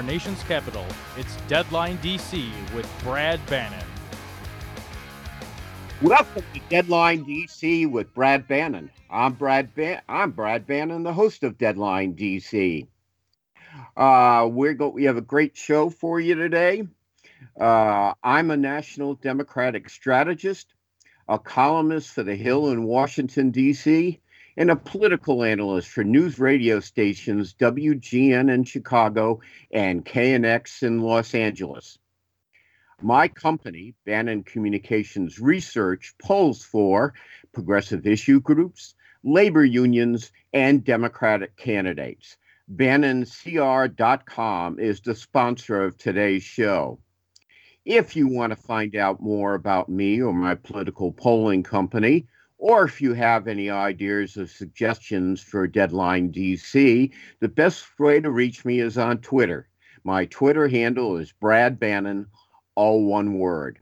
Our 0.00 0.06
nation's 0.06 0.42
capital, 0.44 0.86
it's 1.18 1.36
Deadline 1.46 1.98
DC 1.98 2.50
with 2.72 2.90
Brad 3.04 3.38
Bannon. 3.44 3.84
Welcome 6.00 6.42
to 6.54 6.60
Deadline 6.70 7.26
DC 7.26 7.86
with 7.90 8.14
Brad 8.14 8.48
Bannon. 8.48 8.90
I'm 9.10 9.34
Brad. 9.34 9.74
Ban- 9.74 10.00
I'm 10.08 10.30
Brad 10.30 10.66
Bannon, 10.66 11.02
the 11.02 11.12
host 11.12 11.42
of 11.42 11.58
Deadline 11.58 12.14
DC. 12.14 12.86
Uh, 13.94 14.48
we're 14.50 14.72
go- 14.72 14.88
we 14.88 15.04
have 15.04 15.18
a 15.18 15.20
great 15.20 15.54
show 15.54 15.90
for 15.90 16.18
you 16.18 16.34
today. 16.34 16.88
Uh, 17.60 18.14
I'm 18.22 18.50
a 18.50 18.56
national 18.56 19.16
Democratic 19.16 19.90
strategist, 19.90 20.72
a 21.28 21.38
columnist 21.38 22.08
for 22.08 22.22
The 22.22 22.36
Hill 22.36 22.70
in 22.70 22.84
Washington 22.84 23.50
D.C., 23.50 24.18
and 24.56 24.70
a 24.70 24.76
political 24.76 25.42
analyst 25.42 25.88
for 25.88 26.04
news 26.04 26.38
radio 26.38 26.80
stations 26.80 27.54
WGN 27.54 28.52
in 28.52 28.64
Chicago 28.64 29.40
and 29.70 30.04
KNX 30.04 30.82
in 30.82 31.00
Los 31.00 31.34
Angeles. 31.34 31.98
My 33.02 33.28
company, 33.28 33.94
Bannon 34.04 34.42
Communications 34.42 35.40
Research, 35.40 36.14
polls 36.20 36.62
for 36.62 37.14
progressive 37.52 38.06
issue 38.06 38.40
groups, 38.40 38.94
labor 39.24 39.64
unions, 39.64 40.30
and 40.52 40.84
Democratic 40.84 41.56
candidates. 41.56 42.36
BannonCR.com 42.74 44.78
is 44.78 45.00
the 45.00 45.14
sponsor 45.14 45.82
of 45.82 45.96
today's 45.96 46.42
show. 46.42 47.00
If 47.84 48.14
you 48.14 48.28
want 48.28 48.50
to 48.50 48.56
find 48.56 48.94
out 48.94 49.20
more 49.20 49.54
about 49.54 49.88
me 49.88 50.20
or 50.20 50.32
my 50.32 50.54
political 50.54 51.12
polling 51.12 51.62
company, 51.62 52.26
or 52.60 52.84
if 52.84 53.00
you 53.00 53.14
have 53.14 53.48
any 53.48 53.70
ideas 53.70 54.36
or 54.36 54.46
suggestions 54.46 55.40
for 55.40 55.66
Deadline 55.66 56.30
DC, 56.30 57.10
the 57.40 57.48
best 57.48 57.86
way 57.98 58.20
to 58.20 58.30
reach 58.30 58.66
me 58.66 58.80
is 58.80 58.98
on 58.98 59.18
Twitter. 59.18 59.66
My 60.04 60.26
Twitter 60.26 60.68
handle 60.68 61.16
is 61.16 61.32
Brad 61.32 61.80
Bannon, 61.80 62.26
all 62.74 63.06
one 63.06 63.38
word. 63.38 63.78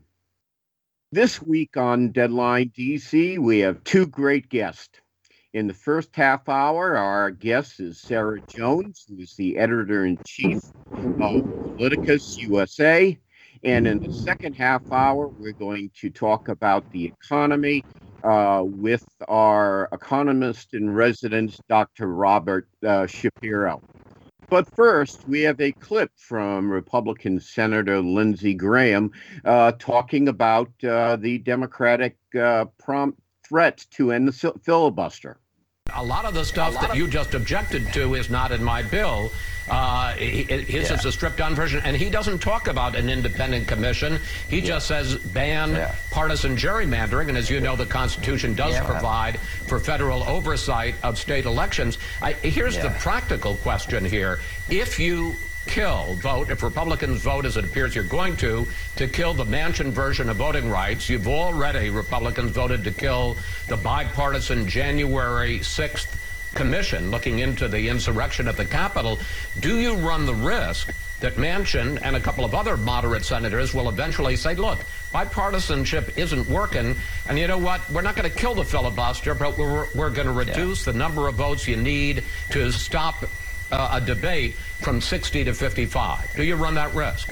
This 1.10 1.42
week 1.42 1.76
on 1.76 2.12
Deadline 2.12 2.70
DC, 2.70 3.38
we 3.40 3.58
have 3.58 3.82
two 3.82 4.06
great 4.06 4.48
guests. 4.48 5.00
In 5.54 5.66
the 5.66 5.74
first 5.74 6.14
half 6.14 6.48
hour, 6.48 6.96
our 6.96 7.32
guest 7.32 7.80
is 7.80 8.00
Sarah 8.00 8.40
Jones, 8.42 9.06
who 9.08 9.18
is 9.18 9.34
the 9.34 9.58
editor 9.58 10.04
in 10.04 10.18
chief 10.24 10.62
of 10.92 11.16
Politicus 11.16 12.36
USA. 12.38 13.18
And 13.64 13.88
in 13.88 13.98
the 13.98 14.12
second 14.12 14.54
half 14.54 14.82
hour, 14.92 15.26
we're 15.26 15.52
going 15.52 15.90
to 15.96 16.10
talk 16.10 16.48
about 16.48 16.88
the 16.92 17.06
economy 17.06 17.82
uh, 18.24 18.62
with 18.64 19.06
our 19.28 19.88
economist 19.92 20.74
in 20.74 20.91
residence, 20.91 21.61
Dr. 21.69 22.08
Robert 22.08 22.69
uh, 22.86 23.06
Shapiro. 23.06 23.83
But 24.50 24.74
first, 24.74 25.28
we 25.28 25.42
have 25.42 25.61
a 25.61 25.72
clip 25.72 26.11
from 26.16 26.70
Republican 26.70 27.39
Senator 27.39 28.00
Lindsey 28.00 28.55
Graham 28.55 29.12
uh, 29.44 29.72
talking 29.78 30.28
about 30.28 30.70
uh, 30.83 31.16
the 31.16 31.39
Democratic 31.39 32.16
uh, 32.39 32.64
prompt 32.79 33.20
threat 33.46 33.84
to 33.90 34.12
end 34.12 34.29
the 34.29 34.55
filibuster. 34.62 35.39
A 35.94 36.04
lot 36.04 36.24
of 36.24 36.34
the 36.34 36.44
stuff 36.44 36.74
that 36.80 36.94
you 36.94 37.08
just 37.08 37.34
objected 37.34 37.92
to 37.94 38.14
is 38.14 38.30
not 38.30 38.52
in 38.52 38.62
my 38.62 38.82
bill. 38.82 39.32
Uh, 39.70 40.12
his 40.14 40.68
yeah. 40.68 40.94
is 40.94 41.04
a 41.04 41.12
stripped 41.12 41.36
down 41.36 41.54
version, 41.54 41.80
and 41.84 41.96
he 41.96 42.08
doesn't 42.08 42.38
talk 42.38 42.68
about 42.68 42.94
an 42.96 43.10
independent 43.10 43.68
commission. 43.68 44.18
He 44.48 44.60
yeah. 44.60 44.66
just 44.66 44.88
says 44.88 45.16
ban 45.16 45.72
yeah. 45.72 45.94
partisan 46.10 46.56
gerrymandering, 46.56 47.28
and 47.28 47.36
as 47.36 47.50
you 47.50 47.60
know, 47.60 47.76
the 47.76 47.86
Constitution 47.86 48.54
does 48.54 48.78
provide 48.80 49.38
for 49.38 49.78
federal 49.78 50.22
oversight 50.24 50.94
of 51.02 51.18
state 51.18 51.44
elections. 51.44 51.98
I, 52.22 52.32
here's 52.32 52.78
the 52.78 52.90
practical 52.98 53.56
question 53.56 54.05
here: 54.05 54.40
If 54.70 54.98
you 54.98 55.36
kill, 55.68 56.14
vote, 56.14 56.51
if 56.51 56.62
Republicans 56.62 57.20
vote 57.20 57.45
as 57.45 57.56
it 57.56 57.64
appears 57.64 57.95
you're 57.95 58.05
going 58.05 58.36
to, 58.39 58.67
to 58.96 59.06
kill 59.06 59.34
the 59.34 59.45
Manchin 59.45 59.90
version 59.90 60.29
of 60.29 60.36
voting 60.36 60.68
rights. 60.68 61.08
You've 61.08 61.29
already, 61.29 61.90
Republicans 61.90 62.51
voted 62.51 62.83
to 62.84 62.90
kill 62.90 63.36
the 63.68 63.77
bipartisan 63.77 64.67
January 64.67 65.58
6th 65.61 66.55
commission 66.55 67.11
looking 67.11 67.40
into 67.40 67.68
the 67.68 67.89
insurrection 67.89 68.48
at 68.48 68.56
the 68.56 68.64
Capitol. 68.64 69.18
Do 69.61 69.79
you 69.79 69.95
run 69.95 70.27
the 70.27 70.34
risk 70.34 70.92
that 71.20 71.34
Manchin 71.34 72.00
and 72.02 72.17
a 72.17 72.20
couple 72.20 72.45
of 72.45 72.55
other 72.55 72.77
moderate 72.77 73.24
senators 73.24 73.74
will 73.74 73.89
eventually 73.89 74.36
say, 74.36 74.55
look, 74.55 74.80
bipartisanship 75.12 76.17
isn't 76.17 76.48
working, 76.48 76.96
and 77.29 77.39
you 77.39 77.46
know 77.46 77.58
what? 77.58 77.89
We're 77.90 78.02
not 78.02 78.17
going 78.17 78.30
to 78.30 78.36
kill 78.36 78.55
the 78.55 78.64
filibuster, 78.64 79.35
but 79.35 79.58
we're, 79.58 79.86
we're 79.95 80.11
going 80.11 80.29
to 80.29 80.33
reduce 80.33 80.86
yeah. 80.86 80.92
the 80.92 80.98
number 80.98 81.29
of 81.29 81.35
votes 81.35 81.67
you 81.67 81.77
need 81.77 82.24
to 82.50 82.73
stop 82.73 83.24
uh, 83.70 84.01
a 84.01 84.01
debate 84.01 84.55
from 84.80 85.01
60 85.01 85.45
to 85.45 85.55
55? 85.55 86.34
Do 86.34 86.42
you 86.42 86.56
run 86.56 86.74
that 86.74 86.95
risk? 86.95 87.30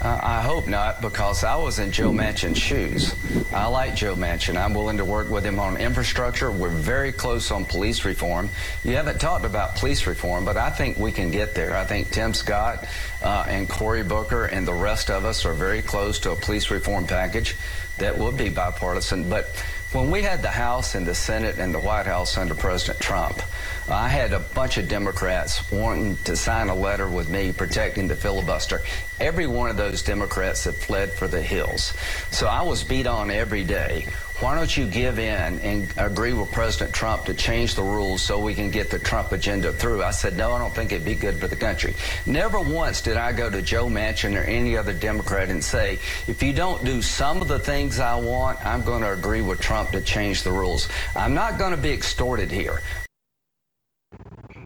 Uh, 0.00 0.20
I 0.22 0.42
hope 0.42 0.66
not, 0.66 1.00
because 1.00 1.44
I 1.44 1.56
was 1.56 1.78
in 1.78 1.90
Joe 1.90 2.10
Manchin's 2.10 2.58
shoes. 2.58 3.14
I 3.54 3.66
like 3.68 3.94
Joe 3.94 4.14
Manchin. 4.14 4.62
I'm 4.62 4.74
willing 4.74 4.98
to 4.98 5.04
work 5.04 5.30
with 5.30 5.46
him 5.46 5.58
on 5.58 5.78
infrastructure. 5.78 6.50
We're 6.50 6.68
very 6.68 7.10
close 7.10 7.50
on 7.50 7.64
police 7.64 8.04
reform. 8.04 8.50
You 8.82 8.96
haven't 8.96 9.18
talked 9.18 9.46
about 9.46 9.76
police 9.76 10.06
reform, 10.06 10.44
but 10.44 10.58
I 10.58 10.68
think 10.68 10.98
we 10.98 11.10
can 11.10 11.30
get 11.30 11.54
there. 11.54 11.74
I 11.74 11.84
think 11.84 12.10
Tim 12.10 12.34
Scott 12.34 12.86
uh, 13.22 13.46
and 13.48 13.66
Cory 13.66 14.02
Booker 14.02 14.44
and 14.44 14.68
the 14.68 14.74
rest 14.74 15.10
of 15.10 15.24
us 15.24 15.46
are 15.46 15.54
very 15.54 15.80
close 15.80 16.18
to 16.20 16.32
a 16.32 16.36
police 16.36 16.70
reform 16.70 17.06
package 17.06 17.56
that 17.96 18.18
would 18.18 18.36
be 18.36 18.50
bipartisan. 18.50 19.30
But 19.30 19.64
when 19.94 20.10
we 20.10 20.22
had 20.22 20.42
the 20.42 20.48
House 20.48 20.96
and 20.96 21.06
the 21.06 21.14
Senate 21.14 21.58
and 21.58 21.72
the 21.72 21.78
White 21.78 22.06
House 22.06 22.36
under 22.36 22.54
President 22.56 22.98
Trump, 22.98 23.40
I 23.88 24.08
had 24.08 24.32
a 24.32 24.40
bunch 24.40 24.76
of 24.76 24.88
Democrats 24.88 25.70
wanting 25.70 26.16
to 26.24 26.34
sign 26.34 26.68
a 26.68 26.74
letter 26.74 27.08
with 27.08 27.28
me 27.28 27.52
protecting 27.52 28.08
the 28.08 28.16
filibuster. 28.16 28.80
Every 29.20 29.46
one 29.46 29.70
of 29.70 29.76
those 29.76 30.02
Democrats 30.02 30.64
have 30.64 30.76
fled 30.76 31.12
for 31.12 31.28
the 31.28 31.40
hills. 31.40 31.94
So 32.32 32.48
I 32.48 32.62
was 32.62 32.82
beat 32.82 33.06
on 33.06 33.30
every 33.30 33.62
day. 33.62 34.08
Why 34.40 34.56
don't 34.56 34.76
you 34.76 34.86
give 34.86 35.20
in 35.20 35.60
and 35.60 35.94
agree 35.96 36.32
with 36.32 36.50
President 36.50 36.92
Trump 36.92 37.24
to 37.26 37.34
change 37.34 37.76
the 37.76 37.84
rules 37.84 38.20
so 38.20 38.40
we 38.40 38.52
can 38.52 38.68
get 38.68 38.90
the 38.90 38.98
Trump 38.98 39.30
agenda 39.30 39.72
through? 39.72 40.02
I 40.02 40.10
said, 40.10 40.36
no, 40.36 40.50
I 40.52 40.58
don't 40.58 40.74
think 40.74 40.90
it'd 40.90 41.04
be 41.04 41.14
good 41.14 41.36
for 41.36 41.46
the 41.46 41.54
country. 41.54 41.94
Never 42.26 42.58
once 42.60 43.00
did 43.00 43.16
I 43.16 43.32
go 43.32 43.48
to 43.48 43.62
Joe 43.62 43.86
Manchin 43.86 44.36
or 44.36 44.42
any 44.42 44.76
other 44.76 44.92
Democrat 44.92 45.50
and 45.50 45.62
say, 45.62 46.00
if 46.26 46.42
you 46.42 46.52
don't 46.52 46.84
do 46.84 47.00
some 47.00 47.42
of 47.42 47.48
the 47.48 47.60
things 47.60 48.00
I 48.00 48.16
want, 48.16 48.64
I'm 48.66 48.82
going 48.82 49.02
to 49.02 49.12
agree 49.12 49.40
with 49.40 49.60
Trump 49.60 49.90
to 49.90 50.00
change 50.00 50.42
the 50.42 50.50
rules. 50.50 50.88
I'm 51.14 51.32
not 51.32 51.56
going 51.56 51.70
to 51.70 51.80
be 51.80 51.92
extorted 51.92 52.50
here. 52.50 52.80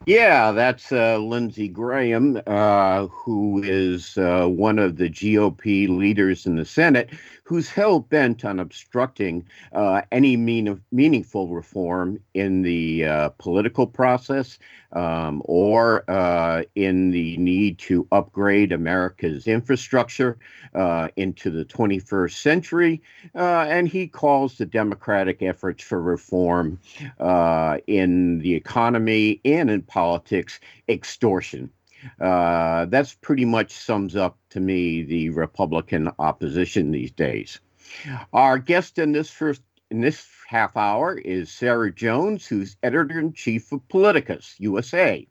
Yeah, 0.08 0.52
that's 0.52 0.90
uh, 0.90 1.18
Lindsey 1.18 1.68
Graham, 1.68 2.40
uh, 2.46 3.08
who 3.08 3.62
is 3.62 4.16
uh, 4.16 4.46
one 4.46 4.78
of 4.78 4.96
the 4.96 5.10
GOP 5.10 5.86
leaders 5.86 6.46
in 6.46 6.56
the 6.56 6.64
Senate, 6.64 7.10
who's 7.48 7.70
hell 7.70 7.98
bent 7.98 8.44
on 8.44 8.60
obstructing 8.60 9.42
uh, 9.72 10.02
any 10.12 10.36
mean 10.36 10.78
meaningful 10.92 11.48
reform 11.48 12.20
in 12.34 12.60
the 12.60 13.06
uh, 13.06 13.30
political 13.38 13.86
process 13.86 14.58
um, 14.92 15.40
or 15.46 16.04
uh, 16.10 16.62
in 16.74 17.10
the 17.10 17.38
need 17.38 17.78
to 17.78 18.06
upgrade 18.12 18.70
America's 18.70 19.46
infrastructure 19.46 20.36
uh, 20.74 21.08
into 21.16 21.50
the 21.50 21.64
21st 21.64 22.32
century. 22.32 23.00
Uh, 23.34 23.64
and 23.66 23.88
he 23.88 24.06
calls 24.06 24.58
the 24.58 24.66
Democratic 24.66 25.40
efforts 25.40 25.82
for 25.82 26.02
reform 26.02 26.78
uh, 27.18 27.78
in 27.86 28.40
the 28.40 28.54
economy 28.54 29.40
and 29.46 29.70
in 29.70 29.80
politics 29.80 30.60
extortion. 30.90 31.70
Uh, 32.20 32.84
that's 32.86 33.14
pretty 33.14 33.44
much 33.44 33.72
sums 33.72 34.16
up 34.16 34.38
to 34.50 34.60
me 34.60 35.02
the 35.02 35.30
Republican 35.30 36.10
opposition 36.18 36.90
these 36.90 37.10
days. 37.10 37.60
Our 38.32 38.58
guest 38.58 38.98
in 38.98 39.12
this 39.12 39.30
first 39.30 39.62
in 39.90 40.02
this 40.02 40.26
half 40.46 40.76
hour 40.76 41.16
is 41.16 41.50
Sarah 41.50 41.92
Jones, 41.92 42.46
who's 42.46 42.76
editor 42.82 43.18
in 43.18 43.32
chief 43.32 43.72
of 43.72 43.86
Politicus 43.88 44.54
USA. 44.58 45.26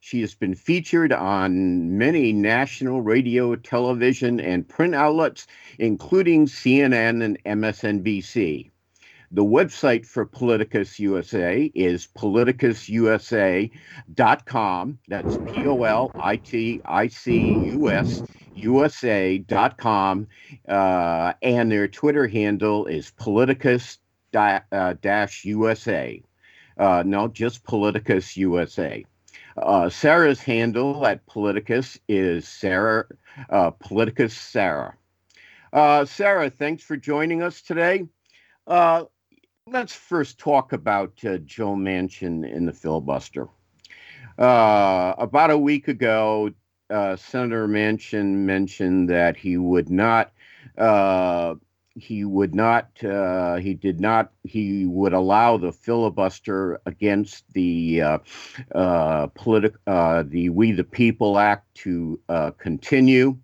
She 0.00 0.20
has 0.20 0.34
been 0.34 0.54
featured 0.54 1.12
on 1.12 1.96
many 1.96 2.32
national 2.32 3.00
radio, 3.00 3.56
television, 3.56 4.38
and 4.38 4.68
print 4.68 4.94
outlets, 4.94 5.46
including 5.78 6.46
CNN 6.46 7.24
and 7.24 7.42
MSNBC. 7.44 8.70
The 9.34 9.44
website 9.44 10.06
for 10.06 10.24
Politicus 10.24 10.98
USA 11.00 11.68
is 11.74 12.06
politicususa.com. 12.16 14.98
That's 15.08 15.36
P 15.52 15.66
O 15.66 15.82
L 15.82 16.12
I 16.14 16.36
T 16.36 16.80
I 16.84 17.08
C 17.08 17.48
U 17.72 17.90
S 17.90 18.22
USA.com. 18.54 20.28
Uh, 20.68 21.32
and 21.42 21.72
their 21.72 21.88
Twitter 21.88 22.28
handle 22.28 22.86
is 22.86 23.10
Politicus 23.10 23.98
uh, 24.36 24.94
dash 25.02 25.44
USA. 25.44 26.22
Uh, 26.78 27.02
no, 27.04 27.26
just 27.26 27.64
Politicus 27.64 28.36
USA. 28.36 29.04
Uh, 29.56 29.88
Sarah's 29.88 30.38
handle 30.38 31.04
at 31.04 31.26
Politicus 31.26 31.98
is 32.08 32.46
Sarah 32.46 33.06
uh, 33.50 33.72
Politicus 33.72 34.32
Sarah. 34.32 34.94
Uh, 35.72 36.04
Sarah, 36.04 36.50
thanks 36.50 36.84
for 36.84 36.96
joining 36.96 37.42
us 37.42 37.62
today. 37.62 38.06
Uh, 38.66 39.04
let's 39.66 39.94
first 39.94 40.38
talk 40.38 40.74
about 40.74 41.12
uh, 41.24 41.38
Joe 41.38 41.74
Manchin 41.74 42.44
in 42.48 42.66
the 42.66 42.72
filibuster. 42.72 43.48
Uh, 44.38 45.14
about 45.16 45.50
a 45.50 45.56
week 45.56 45.88
ago, 45.88 46.50
uh, 46.90 47.16
Senator 47.16 47.66
Manchin 47.66 48.44
mentioned 48.44 49.08
that 49.08 49.36
he 49.38 49.56
would 49.56 49.88
not 49.88 50.32
uh, 50.76 51.54
he 51.94 52.24
would 52.24 52.54
not 52.54 53.02
uh, 53.04 53.56
he 53.56 53.72
did 53.72 54.00
not 54.00 54.32
he 54.42 54.84
would 54.84 55.14
allow 55.14 55.56
the 55.56 55.72
filibuster 55.72 56.78
against 56.84 57.50
the 57.54 58.02
uh, 58.02 58.18
uh, 58.74 59.28
politic 59.28 59.74
the 59.86 60.50
We 60.50 60.72
the 60.72 60.84
People 60.84 61.38
Act 61.38 61.74
to 61.76 62.20
continue. 62.58 63.38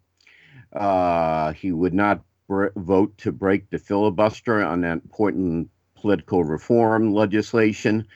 He 0.74 1.72
would 1.72 1.94
not 1.94 2.20
br- 2.46 2.68
vote 2.76 3.16
to 3.18 3.32
break 3.32 3.70
the 3.70 3.78
filibuster 3.78 4.62
on 4.62 4.82
that 4.82 4.92
important 4.92 5.70
political 6.00 6.44
reform 6.44 7.12
legislation. 7.12 8.06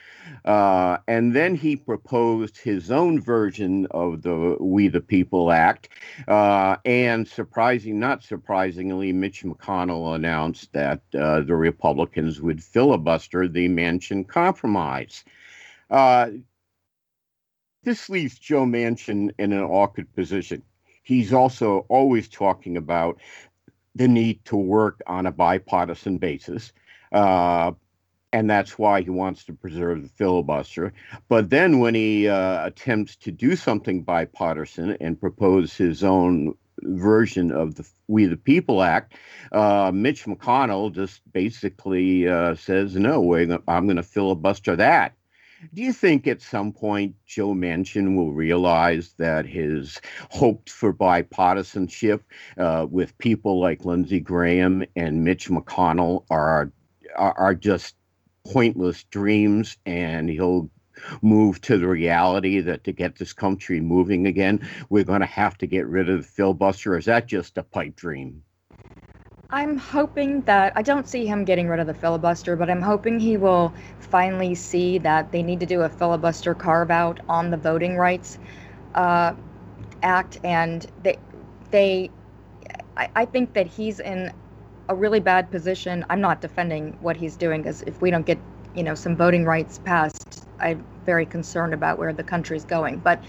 Uh, 0.43 0.97
and 1.07 1.35
then 1.35 1.55
he 1.55 1.75
proposed 1.75 2.57
his 2.57 2.91
own 2.91 3.19
version 3.19 3.87
of 3.91 4.21
the 4.21 4.57
We 4.59 4.87
the 4.87 5.01
People 5.01 5.51
Act. 5.51 5.89
Uh, 6.27 6.77
and 6.85 7.27
surprising, 7.27 7.99
not 7.99 8.23
surprisingly, 8.23 9.11
Mitch 9.11 9.43
McConnell 9.43 10.15
announced 10.15 10.71
that 10.73 11.01
uh, 11.17 11.41
the 11.41 11.55
Republicans 11.55 12.41
would 12.41 12.63
filibuster 12.63 13.47
the 13.47 13.67
Manchin 13.69 14.27
Compromise. 14.27 15.23
Uh, 15.89 16.29
this 17.83 18.09
leaves 18.09 18.39
Joe 18.39 18.65
Manchin 18.65 19.31
in 19.37 19.53
an 19.53 19.61
awkward 19.61 20.11
position. 20.13 20.63
He's 21.03 21.31
also 21.31 21.85
always 21.87 22.27
talking 22.27 22.77
about 22.77 23.19
the 23.93 24.07
need 24.07 24.43
to 24.45 24.57
work 24.57 25.01
on 25.07 25.25
a 25.25 25.31
bipartisan 25.31 26.17
basis. 26.17 26.73
Uh, 27.11 27.71
and 28.33 28.49
that's 28.49 28.77
why 28.77 29.01
he 29.01 29.09
wants 29.09 29.45
to 29.45 29.53
preserve 29.53 30.03
the 30.03 30.09
filibuster. 30.09 30.91
But 31.29 31.49
then 31.49 31.79
when 31.79 31.95
he 31.95 32.27
uh, 32.27 32.65
attempts 32.65 33.15
to 33.17 33.31
do 33.31 33.55
something 33.55 34.03
bipartisan 34.03 34.97
and 34.99 35.19
propose 35.19 35.73
his 35.73 36.03
own 36.03 36.55
version 36.81 37.51
of 37.51 37.75
the 37.75 37.87
We 38.07 38.25
the 38.25 38.35
People 38.35 38.83
Act, 38.83 39.13
uh, 39.53 39.91
Mitch 39.93 40.25
McConnell 40.25 40.93
just 40.93 41.21
basically 41.31 42.27
uh, 42.27 42.55
says, 42.55 42.95
no, 42.95 43.33
I'm 43.67 43.85
going 43.85 43.95
to 43.95 44.03
filibuster 44.03 44.75
that. 44.75 45.13
Do 45.73 45.81
you 45.81 45.93
think 45.93 46.27
at 46.27 46.41
some 46.41 46.73
point 46.73 47.15
Joe 47.25 47.53
Manchin 47.53 48.15
will 48.17 48.33
realize 48.33 49.13
that 49.17 49.45
his 49.45 49.99
hoped 50.29 50.69
for 50.69 50.93
bipartisanship 50.93 52.19
uh, 52.57 52.85
with 52.89 53.17
people 53.17 53.61
like 53.61 53.85
Lindsey 53.85 54.19
Graham 54.19 54.83
and 54.95 55.23
Mitch 55.23 55.49
McConnell 55.49 56.25
are 56.29 56.71
are, 57.15 57.37
are 57.37 57.55
just 57.55 57.95
pointless 58.45 59.03
dreams 59.05 59.77
and 59.85 60.29
he'll 60.29 60.69
move 61.21 61.59
to 61.61 61.77
the 61.77 61.87
reality 61.87 62.61
that 62.61 62.83
to 62.83 62.91
get 62.91 63.17
this 63.17 63.33
country 63.33 63.81
moving 63.81 64.27
again, 64.27 64.67
we're 64.89 65.03
going 65.03 65.21
to 65.21 65.25
have 65.25 65.57
to 65.57 65.67
get 65.67 65.87
rid 65.87 66.09
of 66.09 66.21
the 66.21 66.27
filibuster? 66.27 66.97
is 66.97 67.05
that 67.05 67.27
just 67.27 67.57
a 67.57 67.63
pipe 67.63 67.95
dream? 67.95 68.41
I'm 69.51 69.77
hoping 69.77 70.41
that 70.41 70.73
I 70.75 70.81
don't 70.81 71.07
see 71.07 71.25
him 71.25 71.45
getting 71.45 71.67
rid 71.67 71.79
of 71.79 71.87
the 71.87 71.93
filibuster, 71.93 72.55
but 72.55 72.69
I'm 72.69 72.81
hoping 72.81 73.19
he 73.19 73.37
will 73.37 73.73
finally 73.99 74.55
see 74.55 74.97
that 74.99 75.31
they 75.31 75.43
need 75.43 75.59
to 75.59 75.65
do 75.65 75.81
a 75.81 75.89
filibuster 75.89 76.55
carve 76.55 76.91
out 76.91 77.19
on 77.29 77.51
the 77.51 77.57
Voting 77.57 77.95
Rights 77.95 78.39
uh, 78.95 79.33
Act, 80.01 80.39
and 80.43 80.85
they 81.03 81.17
they 81.71 82.09
I, 82.97 83.09
I 83.15 83.25
think 83.25 83.53
that 83.53 83.67
he's 83.67 83.99
in 83.99 84.31
a 84.89 84.95
really 84.95 85.19
bad 85.19 85.49
position. 85.51 86.05
I'm 86.09 86.21
not 86.21 86.41
defending 86.41 86.97
what 87.01 87.17
he's 87.17 87.35
doing 87.35 87.61
because 87.61 87.81
if 87.83 88.01
we 88.01 88.11
don't 88.11 88.25
get, 88.25 88.37
you 88.75 88.83
know, 88.83 88.95
some 88.95 89.15
voting 89.15 89.45
rights 89.45 89.79
passed, 89.79 90.47
I'm 90.59 90.85
very 91.05 91.25
concerned 91.25 91.73
about 91.73 91.97
where 91.97 92.13
the 92.13 92.23
country's 92.23 92.65
going. 92.65 92.97
But, 92.97 93.23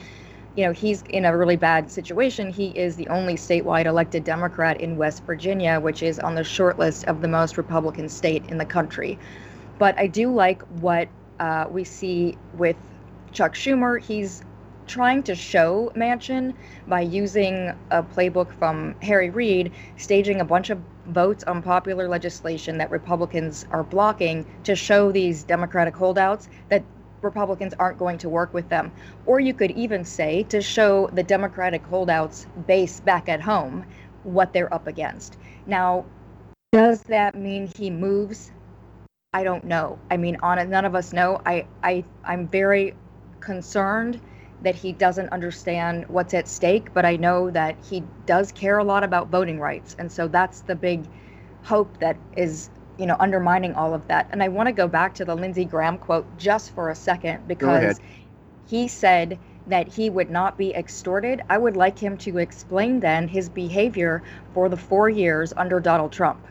you 0.54 0.64
know, 0.64 0.72
he's 0.72 1.02
in 1.02 1.24
a 1.24 1.36
really 1.36 1.56
bad 1.56 1.90
situation. 1.90 2.50
He 2.50 2.68
is 2.68 2.96
the 2.96 3.08
only 3.08 3.34
statewide 3.34 3.86
elected 3.86 4.24
Democrat 4.24 4.80
in 4.80 4.96
West 4.96 5.22
Virginia, 5.24 5.80
which 5.80 6.02
is 6.02 6.18
on 6.18 6.34
the 6.34 6.44
short 6.44 6.78
list 6.78 7.04
of 7.04 7.22
the 7.22 7.28
most 7.28 7.56
Republican 7.56 8.08
state 8.08 8.44
in 8.48 8.58
the 8.58 8.66
country. 8.66 9.18
But 9.78 9.98
I 9.98 10.06
do 10.06 10.32
like 10.32 10.62
what 10.80 11.08
uh, 11.40 11.66
we 11.70 11.84
see 11.84 12.36
with 12.54 12.76
Chuck 13.32 13.54
Schumer. 13.54 14.00
He's 14.00 14.42
trying 14.86 15.22
to 15.24 15.34
show 15.34 15.92
Manchin 15.96 16.54
by 16.86 17.00
using 17.00 17.72
a 17.90 18.02
playbook 18.02 18.52
from 18.58 18.94
Harry 19.02 19.30
Reid, 19.30 19.72
staging 19.96 20.40
a 20.40 20.44
bunch 20.44 20.70
of 20.70 20.80
votes 21.08 21.44
on 21.44 21.62
popular 21.62 22.08
legislation 22.08 22.78
that 22.78 22.90
Republicans 22.90 23.66
are 23.70 23.84
blocking 23.84 24.46
to 24.64 24.74
show 24.74 25.12
these 25.12 25.42
Democratic 25.44 25.94
holdouts 25.94 26.48
that 26.68 26.82
Republicans 27.22 27.74
aren't 27.78 27.98
going 27.98 28.18
to 28.18 28.28
work 28.28 28.52
with 28.54 28.68
them. 28.68 28.92
Or 29.24 29.40
you 29.40 29.54
could 29.54 29.70
even 29.72 30.04
say 30.04 30.44
to 30.44 30.60
show 30.60 31.08
the 31.08 31.22
Democratic 31.22 31.84
holdouts 31.84 32.46
base 32.66 33.00
back 33.00 33.28
at 33.28 33.40
home 33.40 33.84
what 34.22 34.52
they're 34.52 34.72
up 34.72 34.86
against. 34.86 35.36
Now, 35.66 36.04
does 36.72 37.02
that 37.04 37.34
mean 37.34 37.70
he 37.76 37.90
moves? 37.90 38.50
I 39.32 39.44
don't 39.44 39.64
know. 39.64 39.98
I 40.10 40.16
mean, 40.16 40.36
on 40.42 40.58
it, 40.58 40.68
none 40.68 40.84
of 40.84 40.94
us 40.94 41.12
know. 41.12 41.40
I, 41.44 41.66
I, 41.82 42.04
I'm 42.24 42.48
very 42.48 42.94
concerned 43.40 44.20
that 44.62 44.74
he 44.74 44.92
doesn't 44.92 45.28
understand 45.30 46.06
what's 46.08 46.34
at 46.34 46.48
stake, 46.48 46.92
but 46.94 47.04
I 47.04 47.16
know 47.16 47.50
that 47.50 47.76
he 47.84 48.02
does 48.24 48.52
care 48.52 48.78
a 48.78 48.84
lot 48.84 49.04
about 49.04 49.28
voting 49.28 49.60
rights. 49.60 49.94
And 49.98 50.10
so 50.10 50.28
that's 50.28 50.60
the 50.60 50.74
big 50.74 51.04
hope 51.62 51.98
that 51.98 52.16
is, 52.36 52.70
you 52.98 53.06
know, 53.06 53.16
undermining 53.20 53.74
all 53.74 53.92
of 53.92 54.06
that. 54.08 54.28
And 54.30 54.42
I 54.42 54.48
want 54.48 54.68
to 54.68 54.72
go 54.72 54.88
back 54.88 55.14
to 55.16 55.24
the 55.24 55.34
Lindsey 55.34 55.64
Graham 55.64 55.98
quote 55.98 56.26
just 56.38 56.74
for 56.74 56.90
a 56.90 56.94
second 56.94 57.46
because 57.46 58.00
he 58.66 58.88
said 58.88 59.38
that 59.66 59.88
he 59.88 60.10
would 60.10 60.30
not 60.30 60.56
be 60.56 60.74
extorted. 60.74 61.42
I 61.48 61.58
would 61.58 61.76
like 61.76 61.98
him 61.98 62.16
to 62.18 62.38
explain 62.38 63.00
then 63.00 63.28
his 63.28 63.48
behavior 63.48 64.22
for 64.54 64.68
the 64.68 64.76
four 64.76 65.08
years 65.10 65.52
under 65.56 65.80
Donald 65.80 66.12
Trump. 66.12 66.44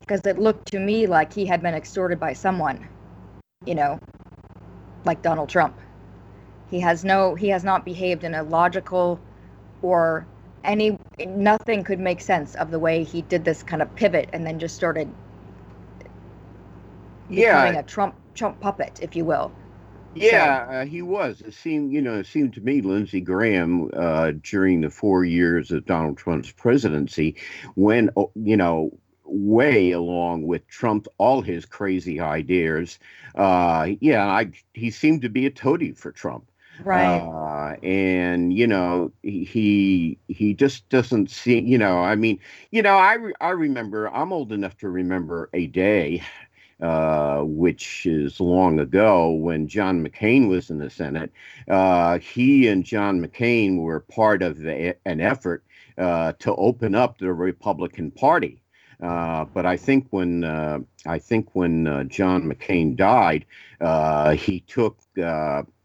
Because 0.00 0.26
it 0.26 0.38
looked 0.38 0.70
to 0.72 0.80
me 0.80 1.06
like 1.06 1.32
he 1.32 1.46
had 1.46 1.62
been 1.62 1.74
extorted 1.74 2.20
by 2.20 2.32
someone, 2.32 2.86
you 3.64 3.74
know, 3.74 3.98
like 5.04 5.22
Donald 5.22 5.48
Trump. 5.48 5.76
He 6.72 6.80
has 6.80 7.04
no 7.04 7.34
he 7.34 7.48
has 7.50 7.64
not 7.64 7.84
behaved 7.84 8.24
in 8.24 8.34
a 8.34 8.42
logical 8.42 9.20
or 9.82 10.26
any 10.64 10.98
nothing 11.26 11.84
could 11.84 12.00
make 12.00 12.22
sense 12.22 12.54
of 12.54 12.70
the 12.70 12.78
way 12.78 13.04
he 13.04 13.20
did 13.20 13.44
this 13.44 13.62
kind 13.62 13.82
of 13.82 13.94
pivot 13.94 14.30
and 14.32 14.46
then 14.46 14.58
just 14.58 14.74
started 14.74 15.06
yeah. 17.28 17.62
becoming 17.62 17.78
a 17.78 17.82
Trump 17.82 18.14
Trump 18.34 18.58
puppet, 18.60 19.00
if 19.02 19.14
you 19.14 19.26
will. 19.26 19.52
Yeah, 20.14 20.66
so. 20.66 20.72
uh, 20.72 20.84
he 20.86 21.02
was. 21.02 21.42
It 21.42 21.52
seemed, 21.52 21.92
you 21.92 22.00
know, 22.00 22.18
it 22.18 22.26
seemed 22.26 22.54
to 22.54 22.62
me 22.62 22.80
Lindsey 22.80 23.20
Graham 23.20 23.90
uh, 23.94 24.32
during 24.42 24.80
the 24.80 24.90
four 24.90 25.26
years 25.26 25.70
of 25.70 25.84
Donald 25.84 26.16
Trump's 26.16 26.52
presidency, 26.52 27.36
when 27.74 28.08
oh, 28.16 28.30
you 28.34 28.56
know, 28.56 28.96
way 29.24 29.90
along 29.90 30.46
with 30.46 30.66
Trump, 30.68 31.06
all 31.18 31.42
his 31.42 31.66
crazy 31.66 32.18
ideas. 32.18 32.98
Uh, 33.34 33.88
yeah, 34.00 34.26
I 34.26 34.52
he 34.72 34.90
seemed 34.90 35.20
to 35.20 35.28
be 35.28 35.44
a 35.44 35.50
toady 35.50 35.92
for 35.92 36.12
Trump. 36.12 36.46
Right. 36.84 37.28
Uh, 37.32 37.76
and 37.82 38.52
you 38.52 38.66
know 38.66 39.12
he 39.22 40.18
he 40.28 40.54
just 40.54 40.88
doesn't 40.88 41.30
see. 41.30 41.60
You 41.60 41.78
know, 41.78 41.98
I 41.98 42.14
mean, 42.16 42.38
you 42.70 42.82
know, 42.82 42.96
I 42.96 43.14
re- 43.14 43.34
I 43.40 43.50
remember. 43.50 44.08
I'm 44.08 44.32
old 44.32 44.52
enough 44.52 44.76
to 44.78 44.88
remember 44.88 45.50
a 45.52 45.66
day. 45.66 46.22
Uh, 46.80 47.42
which 47.44 48.06
is 48.06 48.40
long 48.40 48.80
ago 48.80 49.30
when 49.30 49.68
John 49.68 50.04
McCain 50.04 50.48
was 50.48 50.68
in 50.68 50.78
the 50.78 50.90
Senate. 50.90 51.30
Uh, 51.68 52.18
he 52.18 52.66
and 52.66 52.84
John 52.84 53.24
McCain 53.24 53.78
were 53.78 54.00
part 54.00 54.42
of 54.42 54.64
an 54.66 55.20
effort 55.20 55.64
uh, 55.96 56.32
to 56.40 56.54
open 56.56 56.96
up 56.96 57.18
the 57.18 57.32
Republican 57.32 58.10
Party. 58.10 58.62
Uh, 59.00 59.44
but 59.44 59.64
I 59.64 59.76
think 59.76 60.08
when 60.10 60.42
uh, 60.44 60.80
I 61.06 61.18
think 61.18 61.50
when 61.54 61.86
uh, 61.86 62.04
John 62.04 62.44
McCain 62.44 62.96
died, 62.96 63.46
he 64.36 64.60
took 64.66 64.98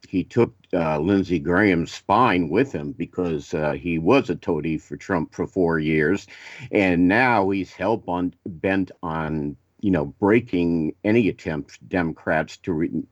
he 0.08 0.24
took 0.24 0.56
uh, 0.74 1.00
Lindsey 1.00 1.40
Graham's 1.40 1.92
spine 1.92 2.50
with 2.50 2.72
him 2.72 2.92
because 2.92 3.54
he 3.80 3.98
was 3.98 4.30
a 4.30 4.36
toady 4.36 4.78
for 4.78 4.98
Trump 4.98 5.34
for 5.34 5.48
four 5.48 5.80
years, 5.80 6.28
and 6.72 7.08
now 7.08 7.50
he's 7.50 7.72
hell 7.72 8.04
bent 8.46 8.92
on 9.02 9.58
you 9.82 9.92
know, 9.92 10.06
breaking 10.06 10.94
any 11.04 11.30
attempt 11.30 11.88
Democrats 11.88 12.58
to 12.58 12.74
re- 12.74 13.04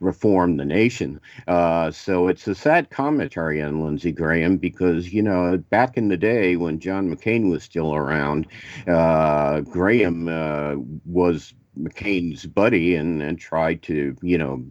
reform 0.00 0.56
the 0.56 0.64
nation. 0.64 1.20
Uh, 1.46 1.90
so 1.90 2.28
it's 2.28 2.46
a 2.46 2.54
sad 2.54 2.90
commentary 2.90 3.60
on 3.60 3.84
Lindsey 3.84 4.12
Graham 4.12 4.56
because, 4.56 5.12
you 5.12 5.22
know, 5.22 5.58
back 5.70 5.96
in 5.96 6.08
the 6.08 6.16
day 6.16 6.56
when 6.56 6.80
John 6.80 7.14
McCain 7.14 7.50
was 7.50 7.62
still 7.62 7.94
around, 7.94 8.46
uh, 8.86 9.60
Graham 9.60 10.28
uh, 10.28 10.76
was 11.04 11.52
McCain's 11.78 12.46
buddy 12.46 12.94
and, 12.94 13.22
and 13.22 13.38
tried 13.38 13.82
to, 13.82 14.16
you 14.22 14.38
know, 14.38 14.64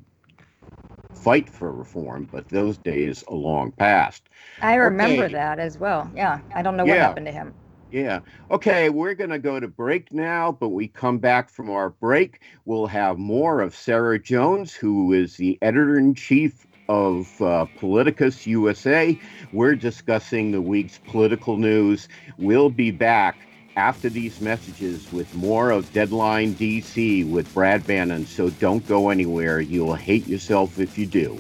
fight 1.24 1.48
for 1.48 1.72
reform, 1.72 2.28
but 2.30 2.50
those 2.50 2.78
days 2.78 3.24
are 3.30 3.36
long 3.36 3.72
past. 3.72 4.24
I 4.62 4.76
remember 4.76 5.24
okay. 5.24 5.34
that 5.34 5.58
as 5.58 5.78
well. 5.78 6.12
Yeah. 6.14 6.40
I 6.54 6.62
don't 6.62 6.76
know 6.76 6.84
what 6.84 6.96
yeah. 6.96 7.08
happened 7.08 7.28
to 7.28 7.32
him. 7.32 7.54
Yeah. 7.92 8.20
Okay, 8.52 8.90
we're 8.90 9.14
going 9.14 9.30
to 9.30 9.40
go 9.40 9.60
to 9.60 9.68
break 9.68 10.12
now, 10.12 10.52
but 10.52 10.70
we 10.70 10.88
come 10.88 11.20
back 11.20 11.50
from 11.50 11.70
our 11.70 11.92
break. 11.92 12.42
We'll 12.66 12.88
have 12.88 13.18
more 13.18 13.62
of 13.62 13.74
Sarah 13.76 14.20
Jones, 14.20 14.74
who 14.74 15.14
is 15.14 15.38
the 15.38 15.58
editor 15.62 15.98
in 15.98 16.14
chief 16.14 16.68
of 16.90 17.42
uh, 17.42 17.68
Politicus 17.78 18.46
USA. 18.46 19.18
We're 19.54 19.76
discussing 19.76 20.52
the 20.52 20.62
week's 20.62 20.98
political 20.98 21.56
news. 21.56 22.10
We'll 22.38 22.70
be 22.70 22.92
back 22.92 23.38
after 23.76 24.10
these 24.10 24.40
messages 24.42 25.12
with 25.12 25.34
more 25.36 25.72
of 25.72 25.92
Deadline 25.94 26.54
DC 26.56 27.30
with 27.30 27.52
Brad 27.54 27.86
Bannon. 27.86 28.26
So 28.26 28.50
don't 28.50 28.86
go 28.88 29.10
anywhere. 29.10 29.60
You'll 29.60 29.96
hate 29.96 30.28
yourself 30.28 30.80
if 30.80 30.98
you 30.98 31.06
do. 31.06 31.40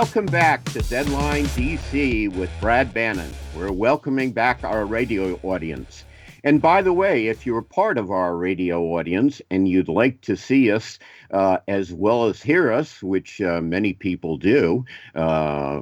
Welcome 0.00 0.26
back 0.26 0.64
to 0.66 0.78
Deadline 0.82 1.46
DC 1.46 2.32
with 2.36 2.50
Brad 2.60 2.94
Bannon. 2.94 3.32
We're 3.56 3.72
welcoming 3.72 4.30
back 4.30 4.62
our 4.62 4.86
radio 4.86 5.40
audience. 5.42 6.04
And 6.44 6.62
by 6.62 6.82
the 6.82 6.92
way, 6.92 7.26
if 7.26 7.44
you're 7.44 7.62
part 7.62 7.98
of 7.98 8.08
our 8.12 8.36
radio 8.36 8.80
audience 8.80 9.42
and 9.50 9.66
you'd 9.66 9.88
like 9.88 10.20
to 10.20 10.36
see 10.36 10.70
us 10.70 11.00
uh, 11.32 11.58
as 11.66 11.92
well 11.92 12.26
as 12.26 12.40
hear 12.40 12.70
us, 12.70 13.02
which 13.02 13.40
uh, 13.40 13.60
many 13.60 13.92
people 13.92 14.36
do, 14.36 14.84
uh, 15.16 15.80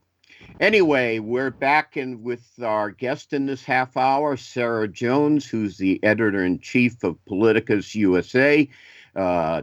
Anyway, 0.59 1.18
we're 1.18 1.50
back 1.50 1.99
in 1.99 2.23
with 2.23 2.49
our 2.62 2.90
guest 2.90 3.35
in 3.35 3.44
this 3.44 3.62
half 3.62 3.94
hour, 3.94 4.38
Sarah 4.38 4.88
Jones, 4.88 5.47
who's 5.47 5.76
the 5.76 6.02
editor 6.02 6.42
in 6.42 6.59
chief 6.59 7.04
of 7.04 7.23
Politicus 7.26 7.94
USA. 7.94 8.66
Uh, 9.14 9.61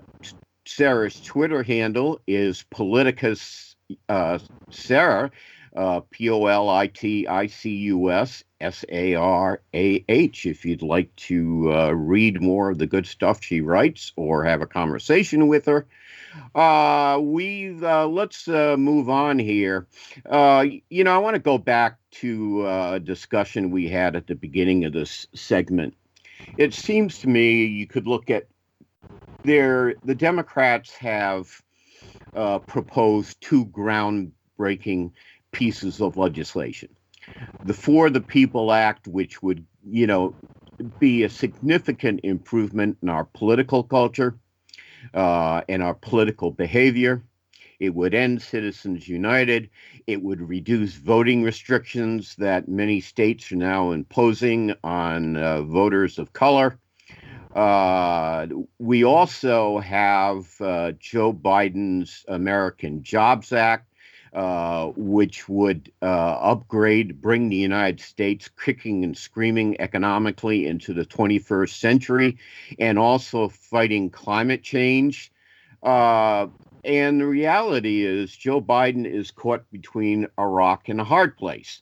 Sarah's 0.68 1.20
Twitter 1.20 1.64
handle 1.64 2.22
is 2.28 2.64
Politicus 2.70 3.76
uh, 4.08 4.38
Sarah, 4.70 5.32
uh, 5.80 6.02
P 6.12 6.30
O 6.30 6.46
L 6.46 6.70
I 6.70 6.88
T 6.88 7.26
I 7.26 7.48
C 7.48 7.70
U 7.70 8.12
S 8.12 8.44
S 8.60 8.84
A 8.90 9.16
R 9.16 9.62
A 9.74 10.04
H. 10.10 10.46
If 10.46 10.66
you'd 10.66 10.82
like 10.82 11.16
to 11.16 11.72
uh, 11.74 11.92
read 11.92 12.42
more 12.42 12.70
of 12.70 12.78
the 12.78 12.86
good 12.86 13.08
stuff 13.08 13.42
she 13.42 13.62
writes 13.62 14.12
or 14.18 14.44
have 14.44 14.62
a 14.62 14.68
conversation 14.68 15.48
with 15.48 15.66
her, 15.68 15.88
uh, 16.54 17.18
we 17.22 17.78
uh, 17.82 18.06
let's 18.08 18.50
uh, 18.50 18.76
move 18.78 19.08
on 19.08 19.40
here. 19.40 19.88
Uh, 20.30 20.66
you 20.90 21.06
know, 21.06 21.16
I 21.16 21.20
want 21.20 21.36
to 21.36 21.42
go 21.42 21.58
back 21.58 21.98
to 22.12 22.68
a 22.68 23.00
discussion 23.00 23.72
we 23.72 23.88
had 23.88 24.18
at 24.18 24.28
the 24.28 24.36
beginning 24.36 24.84
of 24.84 24.92
this 24.92 25.28
segment. 25.34 25.94
It 26.58 26.74
seems 26.74 27.20
to 27.20 27.30
me 27.30 27.64
you 27.64 27.88
could 27.88 28.06
look 28.06 28.30
at 28.30 28.48
there. 29.44 29.96
The 30.04 30.16
Democrats 30.16 30.92
have 30.96 31.62
proposed 32.68 33.40
two 33.40 33.66
groundbreaking 33.68 35.12
pieces 35.52 36.02
of 36.02 36.18
legislation. 36.18 36.90
The 37.66 37.74
For 37.74 38.10
the 38.10 38.22
People 38.22 38.72
Act, 38.72 39.08
which 39.08 39.44
would, 39.44 39.66
you 39.86 40.08
know, 40.08 40.34
be 41.00 41.24
a 41.24 41.30
significant 41.30 42.22
improvement 42.24 42.98
in 43.02 43.10
our 43.10 43.26
political 43.26 43.84
culture 43.84 44.38
uh, 45.14 45.62
and 45.68 45.84
our 45.84 45.94
political 45.94 46.52
behavior. 46.52 47.24
It 47.80 47.96
would 47.96 48.14
end 48.14 48.42
Citizens 48.42 49.08
United. 49.08 49.70
It 50.06 50.22
would 50.22 50.42
reduce 50.42 50.96
voting 50.96 51.44
restrictions 51.44 52.36
that 52.36 52.68
many 52.68 53.00
states 53.00 53.52
are 53.52 53.58
now 53.58 53.92
imposing 53.92 54.74
on 54.84 55.38
uh, 55.38 55.62
voters 55.62 56.20
of 56.20 56.34
color. 56.34 56.78
Uh, 57.56 58.48
we 58.78 59.04
also 59.04 59.80
have 59.80 60.50
uh, 60.62 60.92
Joe 61.00 61.34
Biden's 61.34 62.26
American 62.28 63.02
Jobs 63.02 63.52
Act, 63.54 63.89
uh, 64.34 64.88
which 64.96 65.50
would 65.50 65.92
uh, 66.02 66.06
upgrade, 66.06 67.22
bring 67.22 67.50
the 67.50 67.56
United 67.56 68.00
States 68.00 68.50
kicking 68.64 69.04
and 69.04 69.18
screaming 69.18 69.80
economically 69.80 70.68
into 70.68 70.94
the 70.94 71.06
21st 71.06 71.80
century, 71.80 72.38
and 72.78 73.00
also 73.00 73.50
fighting 73.50 74.10
climate 74.10 74.64
change. 74.64 75.32
Uh, 75.82 76.48
and 76.84 77.22
the 77.22 77.26
reality 77.26 78.06
is, 78.06 78.36
Joe 78.36 78.62
Biden 78.62 79.06
is 79.06 79.32
caught 79.32 79.70
between 79.72 80.28
a 80.38 80.48
rock 80.48 80.90
and 80.90 81.02
a 81.02 81.04
hard 81.04 81.38
place. 81.38 81.82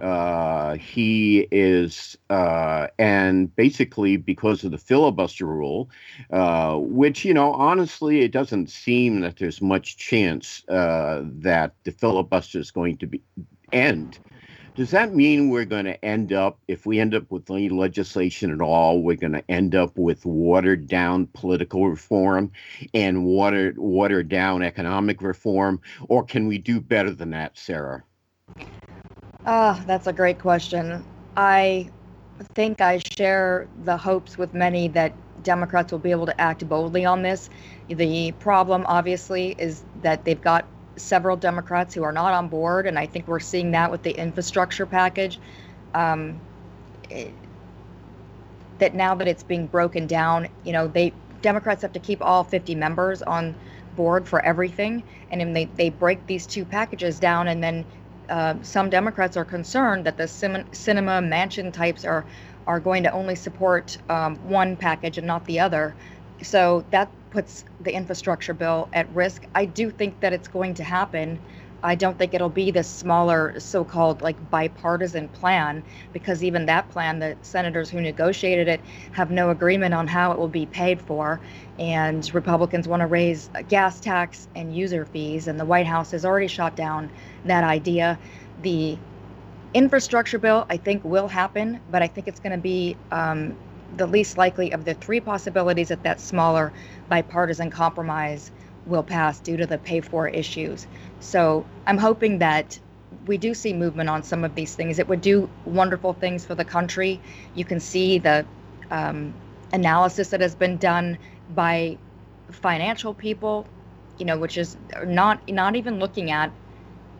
Uh, 0.00 0.74
he 0.76 1.46
is, 1.50 2.16
uh, 2.30 2.88
and 2.98 3.54
basically 3.56 4.16
because 4.16 4.64
of 4.64 4.70
the 4.70 4.78
filibuster 4.78 5.46
rule, 5.46 5.90
uh, 6.32 6.76
which, 6.76 7.24
you 7.24 7.34
know, 7.34 7.52
honestly, 7.52 8.22
it 8.22 8.32
doesn't 8.32 8.70
seem 8.70 9.20
that 9.20 9.36
there's 9.36 9.60
much 9.60 9.96
chance 9.98 10.66
uh, 10.68 11.22
that 11.24 11.74
the 11.84 11.92
filibuster 11.92 12.58
is 12.58 12.70
going 12.70 12.96
to 12.96 13.06
be 13.06 13.22
end. 13.72 14.18
Does 14.74 14.90
that 14.92 15.14
mean 15.14 15.50
we're 15.50 15.66
going 15.66 15.84
to 15.84 16.02
end 16.02 16.32
up, 16.32 16.58
if 16.66 16.86
we 16.86 16.98
end 16.98 17.14
up 17.14 17.30
with 17.30 17.50
any 17.50 17.68
legislation 17.68 18.50
at 18.50 18.62
all, 18.62 19.02
we're 19.02 19.16
going 19.16 19.34
to 19.34 19.50
end 19.50 19.74
up 19.74 19.98
with 19.98 20.24
watered 20.24 20.88
down 20.88 21.26
political 21.34 21.90
reform 21.90 22.50
and 22.94 23.26
watered 23.26 23.76
watered 23.76 24.30
down 24.30 24.62
economic 24.62 25.20
reform, 25.20 25.78
or 26.08 26.24
can 26.24 26.46
we 26.46 26.56
do 26.56 26.80
better 26.80 27.10
than 27.10 27.30
that, 27.30 27.58
Sarah? 27.58 28.02
Ah, 29.44 29.82
that's 29.86 30.06
a 30.06 30.12
great 30.12 30.38
question. 30.38 31.04
I 31.36 31.90
think 32.54 32.80
I 32.80 32.98
share 33.16 33.68
the 33.74 33.96
hopes 33.96 34.38
with 34.38 34.54
many 34.54 34.88
that 34.88 35.18
Democrats 35.42 35.92
will 35.92 35.98
be 35.98 36.10
able 36.10 36.26
to 36.26 36.40
act 36.40 36.66
boldly 36.68 37.04
on 37.04 37.22
this. 37.22 37.48
The 37.88 38.32
problem, 38.32 38.84
obviously, 38.88 39.50
is 39.58 39.84
that 39.96 40.24
they've 40.24 40.40
got 40.40 40.70
several 40.98 41.36
Democrats 41.36 41.94
who 41.94 42.02
are 42.04 42.12
not 42.12 42.32
on 42.34 42.48
board, 42.48 42.86
and 42.86 42.98
I 42.98 43.06
think 43.06 43.26
we're 43.28 43.40
seeing 43.40 43.72
that 43.72 43.90
with 43.90 44.02
the 44.02 44.12
infrastructure 44.12 44.86
package. 44.86 45.40
Um, 45.94 46.42
it, 47.10 47.38
that 48.78 48.94
now 48.94 49.14
that 49.14 49.28
it's 49.28 49.42
being 49.42 49.66
broken 49.68 50.06
down, 50.06 50.48
you 50.62 50.72
know, 50.72 50.88
they 50.88 51.16
Democrats 51.42 51.82
have 51.82 51.92
to 51.92 52.00
keep 52.00 52.22
all 52.22 52.44
50 52.44 52.74
members 52.74 53.22
on 53.22 53.56
board 53.92 54.28
for 54.28 54.44
everything, 54.44 55.04
and 55.30 55.40
then 55.40 55.52
they 55.52 55.66
they 55.66 55.90
break 55.90 56.26
these 56.26 56.46
two 56.46 56.64
packages 56.64 57.20
down, 57.20 57.48
and 57.48 57.62
then 57.62 57.86
uh, 58.32 58.54
some 58.62 58.88
Democrats 58.88 59.36
are 59.36 59.44
concerned 59.44 60.06
that 60.06 60.16
the 60.16 60.24
Sinema 60.24 61.22
Manchin 61.22 61.70
types 61.72 62.04
are 62.04 62.24
are 62.66 62.80
going 62.80 63.02
to 63.02 63.12
only 63.12 63.34
support 63.34 63.98
um, 64.08 64.36
one 64.48 64.76
package 64.76 65.18
and 65.18 65.26
not 65.26 65.44
the 65.44 65.60
other. 65.60 65.94
So 66.42 66.86
that 66.92 67.10
puts 67.30 67.64
the 67.80 67.92
infrastructure 67.94 68.54
bill 68.54 68.88
at 68.94 69.12
risk. 69.14 69.44
I 69.54 69.66
do 69.66 69.90
think 69.90 70.20
that 70.20 70.32
it's 70.32 70.48
going 70.48 70.74
to 70.74 70.84
happen. 70.84 71.38
I 71.82 71.94
don't 71.96 72.18
think 72.18 72.34
it'll 72.34 72.48
be 72.48 72.70
this 72.70 72.88
smaller, 72.88 73.58
so 73.58 73.84
called 73.84 74.22
like 74.22 74.50
bipartisan 74.50 75.28
plan, 75.28 75.84
because 76.12 76.44
even 76.44 76.66
that 76.66 76.88
plan, 76.90 77.18
the 77.18 77.36
senators 77.42 77.90
who 77.90 78.00
negotiated 78.00 78.68
it 78.68 78.80
have 79.12 79.30
no 79.30 79.50
agreement 79.50 79.94
on 79.94 80.06
how 80.06 80.32
it 80.32 80.38
will 80.38 80.48
be 80.48 80.66
paid 80.66 81.00
for. 81.00 81.40
And 81.78 82.32
Republicans 82.34 82.88
want 82.88 83.00
to 83.00 83.06
raise 83.06 83.50
gas 83.68 84.00
tax 84.00 84.48
and 84.54 84.74
user 84.76 85.04
fees, 85.06 85.48
and 85.48 85.58
the 85.58 85.64
White 85.64 85.86
House 85.86 86.10
has 86.12 86.24
already 86.24 86.48
shot 86.48 86.76
down 86.76 87.10
that 87.44 87.64
idea. 87.64 88.18
The 88.62 88.98
infrastructure 89.74 90.38
bill, 90.38 90.66
I 90.70 90.76
think, 90.76 91.04
will 91.04 91.28
happen, 91.28 91.80
but 91.90 92.02
I 92.02 92.08
think 92.08 92.28
it's 92.28 92.40
going 92.40 92.52
to 92.56 92.62
be 92.62 92.96
um, 93.10 93.58
the 93.96 94.06
least 94.06 94.38
likely 94.38 94.72
of 94.72 94.84
the 94.84 94.94
three 94.94 95.20
possibilities 95.20 95.88
that 95.88 96.02
that 96.04 96.20
smaller 96.20 96.72
bipartisan 97.08 97.70
compromise 97.70 98.50
will 98.86 99.02
pass 99.02 99.40
due 99.40 99.56
to 99.56 99.66
the 99.66 99.78
pay 99.78 100.00
for 100.00 100.28
issues. 100.28 100.86
So 101.20 101.64
I'm 101.86 101.98
hoping 101.98 102.38
that 102.38 102.78
we 103.26 103.38
do 103.38 103.54
see 103.54 103.72
movement 103.72 104.08
on 104.08 104.22
some 104.22 104.44
of 104.44 104.54
these 104.54 104.74
things. 104.74 104.98
It 104.98 105.08
would 105.08 105.20
do 105.20 105.48
wonderful 105.64 106.12
things 106.12 106.44
for 106.44 106.54
the 106.54 106.64
country. 106.64 107.20
You 107.54 107.64
can 107.64 107.80
see 107.80 108.18
the 108.18 108.46
um, 108.90 109.34
analysis 109.72 110.28
that 110.30 110.40
has 110.40 110.54
been 110.54 110.76
done 110.78 111.18
by 111.54 111.98
financial 112.50 113.14
people, 113.14 113.66
you 114.18 114.24
know, 114.26 114.38
which 114.38 114.56
is 114.56 114.76
not 115.06 115.48
not 115.48 115.76
even 115.76 115.98
looking 115.98 116.30
at 116.30 116.52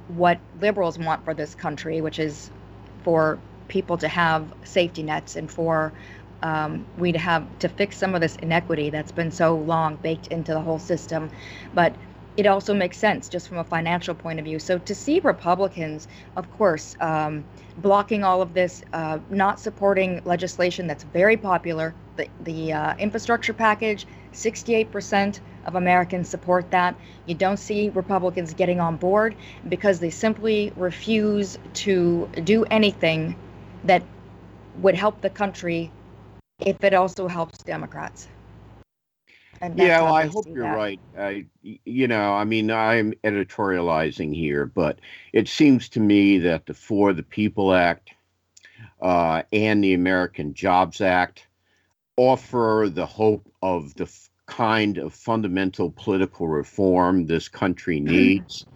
what 0.08 0.38
liberals 0.60 0.98
want 0.98 1.24
for 1.24 1.34
this 1.34 1.54
country, 1.54 2.00
which 2.00 2.18
is 2.18 2.50
for 3.04 3.38
people 3.68 3.96
to 3.98 4.08
have 4.08 4.52
safety 4.64 5.02
nets 5.02 5.36
and 5.36 5.50
for 5.50 5.92
um, 6.42 6.84
we'd 6.98 7.16
have 7.16 7.46
to 7.60 7.68
fix 7.68 7.96
some 7.96 8.14
of 8.14 8.20
this 8.20 8.36
inequity 8.36 8.90
that's 8.90 9.12
been 9.12 9.30
so 9.30 9.56
long 9.56 9.96
baked 9.96 10.28
into 10.28 10.52
the 10.52 10.60
whole 10.60 10.78
system. 10.78 11.30
But 11.74 11.94
it 12.36 12.46
also 12.46 12.72
makes 12.72 12.96
sense 12.96 13.28
just 13.28 13.48
from 13.48 13.58
a 13.58 13.64
financial 13.64 14.14
point 14.14 14.38
of 14.38 14.44
view. 14.44 14.58
So 14.58 14.78
to 14.78 14.94
see 14.94 15.20
Republicans, 15.20 16.08
of 16.36 16.50
course, 16.56 16.96
um, 17.00 17.44
blocking 17.78 18.24
all 18.24 18.40
of 18.40 18.54
this, 18.54 18.82
uh, 18.92 19.18
not 19.30 19.60
supporting 19.60 20.22
legislation 20.24 20.86
that's 20.86 21.04
very 21.04 21.36
popular, 21.36 21.94
the, 22.16 22.28
the 22.44 22.72
uh, 22.72 22.94
infrastructure 22.96 23.52
package, 23.52 24.06
68% 24.32 25.40
of 25.66 25.74
Americans 25.74 26.28
support 26.28 26.70
that. 26.70 26.96
You 27.26 27.34
don't 27.34 27.58
see 27.58 27.90
Republicans 27.90 28.54
getting 28.54 28.80
on 28.80 28.96
board 28.96 29.36
because 29.68 30.00
they 30.00 30.10
simply 30.10 30.72
refuse 30.76 31.58
to 31.74 32.28
do 32.44 32.64
anything 32.64 33.36
that 33.84 34.02
would 34.80 34.94
help 34.94 35.20
the 35.20 35.30
country 35.30 35.90
if 36.60 36.82
it 36.84 36.94
also 36.94 37.28
helps 37.28 37.58
Democrats. 37.58 38.28
yeah, 39.74 40.02
well, 40.02 40.14
I 40.14 40.26
hope 40.26 40.46
you're 40.46 40.64
that. 40.64 40.76
right. 40.76 41.00
I, 41.16 41.46
you 41.62 42.08
know, 42.08 42.32
I 42.32 42.44
mean, 42.44 42.70
I'm 42.70 43.12
editorializing 43.24 44.34
here, 44.34 44.66
but 44.66 44.98
it 45.32 45.48
seems 45.48 45.88
to 45.90 46.00
me 46.00 46.38
that 46.38 46.66
the 46.66 46.74
For 46.74 47.12
the 47.12 47.22
People 47.22 47.72
Act 47.72 48.10
uh, 49.00 49.42
and 49.52 49.82
the 49.82 49.94
American 49.94 50.54
Jobs 50.54 51.00
Act 51.00 51.46
offer 52.16 52.88
the 52.92 53.06
hope 53.06 53.48
of 53.62 53.94
the 53.94 54.04
f- 54.04 54.30
kind 54.46 54.98
of 54.98 55.14
fundamental 55.14 55.90
political 55.96 56.48
reform 56.48 57.26
this 57.26 57.48
country 57.48 58.00
needs. 58.00 58.66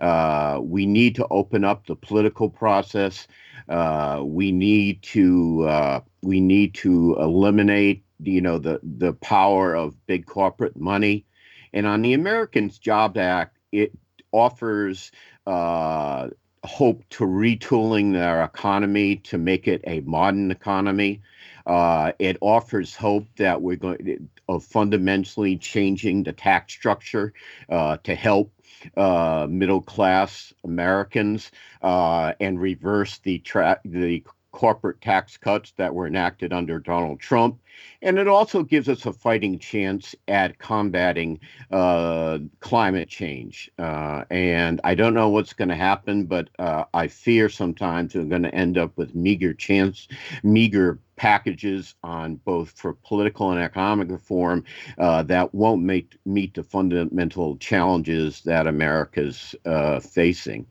Uh, 0.00 0.58
we 0.62 0.86
need 0.86 1.14
to 1.16 1.26
open 1.30 1.64
up 1.64 1.86
the 1.86 1.96
political 1.96 2.48
process. 2.48 3.26
Uh, 3.68 4.22
we 4.24 4.52
need 4.52 5.02
to 5.02 5.64
uh, 5.64 6.00
we 6.22 6.40
need 6.40 6.74
to 6.74 7.16
eliminate 7.18 8.04
you 8.20 8.40
know 8.40 8.58
the 8.58 8.80
the 8.82 9.12
power 9.14 9.74
of 9.74 10.06
big 10.06 10.26
corporate 10.26 10.76
money, 10.76 11.24
and 11.72 11.86
on 11.86 12.02
the 12.02 12.14
Americans 12.14 12.78
Job 12.78 13.18
Act, 13.18 13.58
it 13.72 13.92
offers 14.32 15.10
uh, 15.46 16.28
hope 16.64 17.02
to 17.10 17.24
retooling 17.24 18.12
their 18.12 18.42
economy 18.44 19.16
to 19.16 19.38
make 19.38 19.66
it 19.68 19.80
a 19.86 20.00
modern 20.00 20.50
economy. 20.50 21.22
Uh, 21.66 22.12
it 22.18 22.36
offers 22.40 22.94
hope 22.94 23.26
that 23.36 23.60
we're 23.60 23.76
going 23.76 24.28
of 24.48 24.64
fundamentally 24.64 25.56
changing 25.56 26.22
the 26.22 26.32
tax 26.32 26.72
structure 26.72 27.32
uh, 27.68 27.96
to 28.04 28.14
help 28.14 28.52
uh, 28.96 29.46
middle 29.48 29.80
class 29.80 30.52
Americans 30.64 31.50
uh, 31.82 32.32
and 32.40 32.60
reverse 32.60 33.18
the 33.18 33.38
tra- 33.38 33.80
the 33.84 34.22
corporate 34.56 34.98
tax 35.02 35.36
cuts 35.36 35.74
that 35.76 35.94
were 35.94 36.06
enacted 36.06 36.50
under 36.50 36.78
Donald 36.78 37.20
Trump. 37.20 37.60
And 38.00 38.18
it 38.18 38.26
also 38.26 38.62
gives 38.62 38.88
us 38.88 39.04
a 39.04 39.12
fighting 39.12 39.58
chance 39.58 40.14
at 40.28 40.58
combating 40.58 41.40
uh, 41.70 42.38
climate 42.60 43.10
change. 43.10 43.70
Uh, 43.78 44.24
and 44.30 44.80
I 44.82 44.94
don't 44.94 45.12
know 45.12 45.28
what's 45.28 45.52
going 45.52 45.68
to 45.68 45.74
happen, 45.74 46.24
but 46.24 46.48
uh, 46.58 46.84
I 46.94 47.06
fear 47.06 47.50
sometimes 47.50 48.14
we're 48.14 48.24
going 48.24 48.44
to 48.44 48.54
end 48.54 48.78
up 48.78 48.96
with 48.96 49.14
meager 49.14 49.52
chance, 49.52 50.08
meager 50.42 51.00
packages 51.16 51.94
on 52.02 52.36
both 52.36 52.70
for 52.70 52.94
political 52.94 53.50
and 53.50 53.60
economic 53.60 54.10
reform 54.10 54.64
uh, 54.96 55.22
that 55.24 55.54
won't 55.54 55.82
make, 55.82 56.16
meet 56.24 56.54
the 56.54 56.62
fundamental 56.62 57.58
challenges 57.58 58.40
that 58.44 58.66
America's 58.66 59.54
uh, 59.66 60.00
facing. 60.00 60.66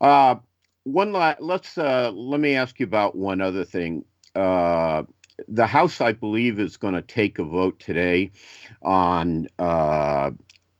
Uh, 0.00 0.36
one 0.84 1.12
la- 1.12 1.36
let's 1.40 1.78
uh, 1.78 2.10
let 2.12 2.40
me 2.40 2.56
ask 2.56 2.80
you 2.80 2.86
about 2.86 3.16
one 3.16 3.40
other 3.40 3.64
thing. 3.64 4.04
Uh, 4.34 5.04
the 5.48 5.66
House, 5.66 6.00
I 6.00 6.12
believe, 6.12 6.60
is 6.60 6.76
going 6.76 6.94
to 6.94 7.02
take 7.02 7.38
a 7.38 7.44
vote 7.44 7.80
today 7.80 8.30
on 8.82 9.48
uh, 9.58 10.30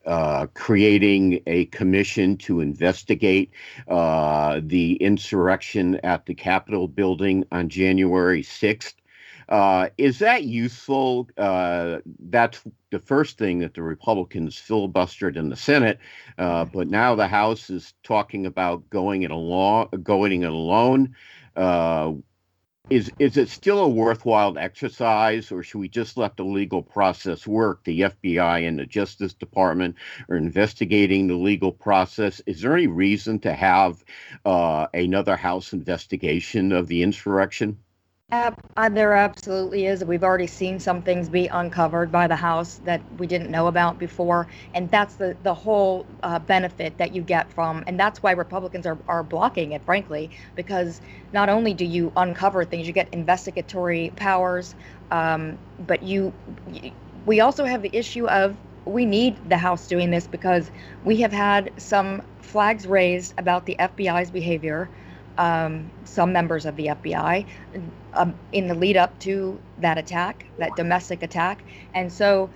uh, 0.07 0.47
creating 0.55 1.43
a 1.47 1.67
commission 1.67 2.37
to 2.39 2.61
investigate 2.61 3.53
uh, 3.89 4.61
the 4.65 4.95
insurrection 4.97 5.97
at 6.05 6.27
the 6.27 6.35
Capitol 6.35 6.89
building 6.89 7.45
on 7.53 7.69
January 7.69 8.43
6th. 8.43 8.95
Uh, 9.51 9.89
is 9.99 10.21
that 10.21 10.45
useful? 10.45 11.29
Uh, 11.37 11.99
that's 12.29 12.63
the 12.91 13.01
first 13.01 13.37
thing 13.37 13.59
that 13.59 13.75
the 13.75 13.83
Republicans 13.83 14.55
filibustered 14.55 15.37
in 15.37 15.49
the 15.49 15.57
Senate, 15.57 15.99
uh, 16.39 16.65
but 16.65 16.89
now 16.89 17.17
the 17.17 17.27
House 17.27 17.69
is 17.69 17.93
talking 18.05 18.47
about 18.47 18.89
going 18.91 19.23
it 19.23 19.33
along, 19.33 19.89
going 20.05 20.43
it 20.43 20.51
alone. 20.51 21.17
Uh, 21.57 22.13
is 22.91 23.11
is 23.19 23.37
it 23.37 23.49
still 23.49 23.81
a 23.81 23.89
worthwhile 23.89 24.57
exercise, 24.59 25.53
or 25.53 25.63
should 25.63 25.79
we 25.79 25.89
just 25.89 26.17
let 26.17 26.37
the 26.37 26.45
legal 26.45 26.83
process 26.83 27.47
work? 27.47 27.85
The 27.85 28.01
FBI 28.01 28.67
and 28.67 28.79
the 28.79 28.87
Justice 28.87 29.33
Department 29.33 29.97
are 30.29 30.37
investigating 30.37 31.27
the 31.27 31.37
legal 31.37 31.73
process. 31.73 32.41
Is 32.47 32.63
there 32.63 32.75
any 32.75 32.89
reason 32.89 33.39
to 33.41 33.53
have 33.53 34.05
uh, 34.45 34.87
another 34.95 35.37
House 35.37 35.73
investigation 35.73 36.73
of 36.73 36.89
the 36.89 37.03
insurrection? 37.03 37.79
Uh, 38.33 38.53
there 38.91 39.13
absolutely 39.15 39.87
is. 39.87 40.05
We've 40.05 40.23
already 40.23 40.47
seen 40.47 40.79
some 40.79 41.03
things 41.03 41.29
be 41.29 41.49
uncovered 41.49 42.13
by 42.13 42.29
the 42.29 42.37
House 42.37 42.77
that 42.85 43.03
we 43.19 43.27
didn't 43.27 43.51
know 43.51 43.67
about 43.67 43.99
before, 43.99 44.47
and 44.73 44.89
that's 44.89 45.17
the 45.17 45.37
the 45.43 45.53
whole 45.53 46.07
uh, 46.23 46.39
benefit 46.39 46.97
that 46.99 47.13
you 47.13 47.23
get 47.23 47.51
from, 47.53 47.83
and 47.89 47.99
that's 47.99 48.23
why 48.23 48.31
Republicans 48.31 48.87
are 48.87 48.99
are 49.09 49.25
blocking 49.25 49.73
it, 49.73 49.85
frankly, 49.85 50.31
because 50.55 51.01
not 51.33 51.49
only 51.49 51.75
do 51.75 51.85
you 51.85 52.13
uncover 52.17 52.65
things, 52.65 52.87
you 52.87 52.93
get 52.93 53.09
investigatory 53.13 54.13
powers, 54.17 54.77
um, 55.11 55.59
but 55.81 56.03
you, 56.05 56.33
we 57.27 57.41
also 57.41 57.65
have 57.65 57.83
the 57.83 57.95
issue 57.95 58.27
of 58.29 58.57
we 58.87 59.05
need 59.05 59.37
the 59.49 59.59
House 59.59 59.87
doing 59.87 60.11
this 60.11 60.27
because 60.27 60.71
we 61.03 61.21
have 61.21 61.33
had 61.33 61.73
some 61.79 62.23
flags 62.41 62.87
raised 62.87 63.35
about 63.39 63.67
the 63.67 63.77
FBI's 63.79 64.31
behavior 64.31 64.91
um, 65.41 65.91
some 66.05 66.35
members 66.35 66.67
of 66.67 66.77
the 66.77 66.89
FBI 66.89 67.47
um, 68.13 68.35
in 68.53 68.69
the 68.69 68.75
lead 68.75 68.99
up 68.99 69.19
to 69.21 69.59
that 69.79 69.97
attack, 69.97 70.45
that 70.59 70.77
domestic 70.77 71.23
attack. 71.23 71.65
And 71.95 72.13
so 72.13 72.51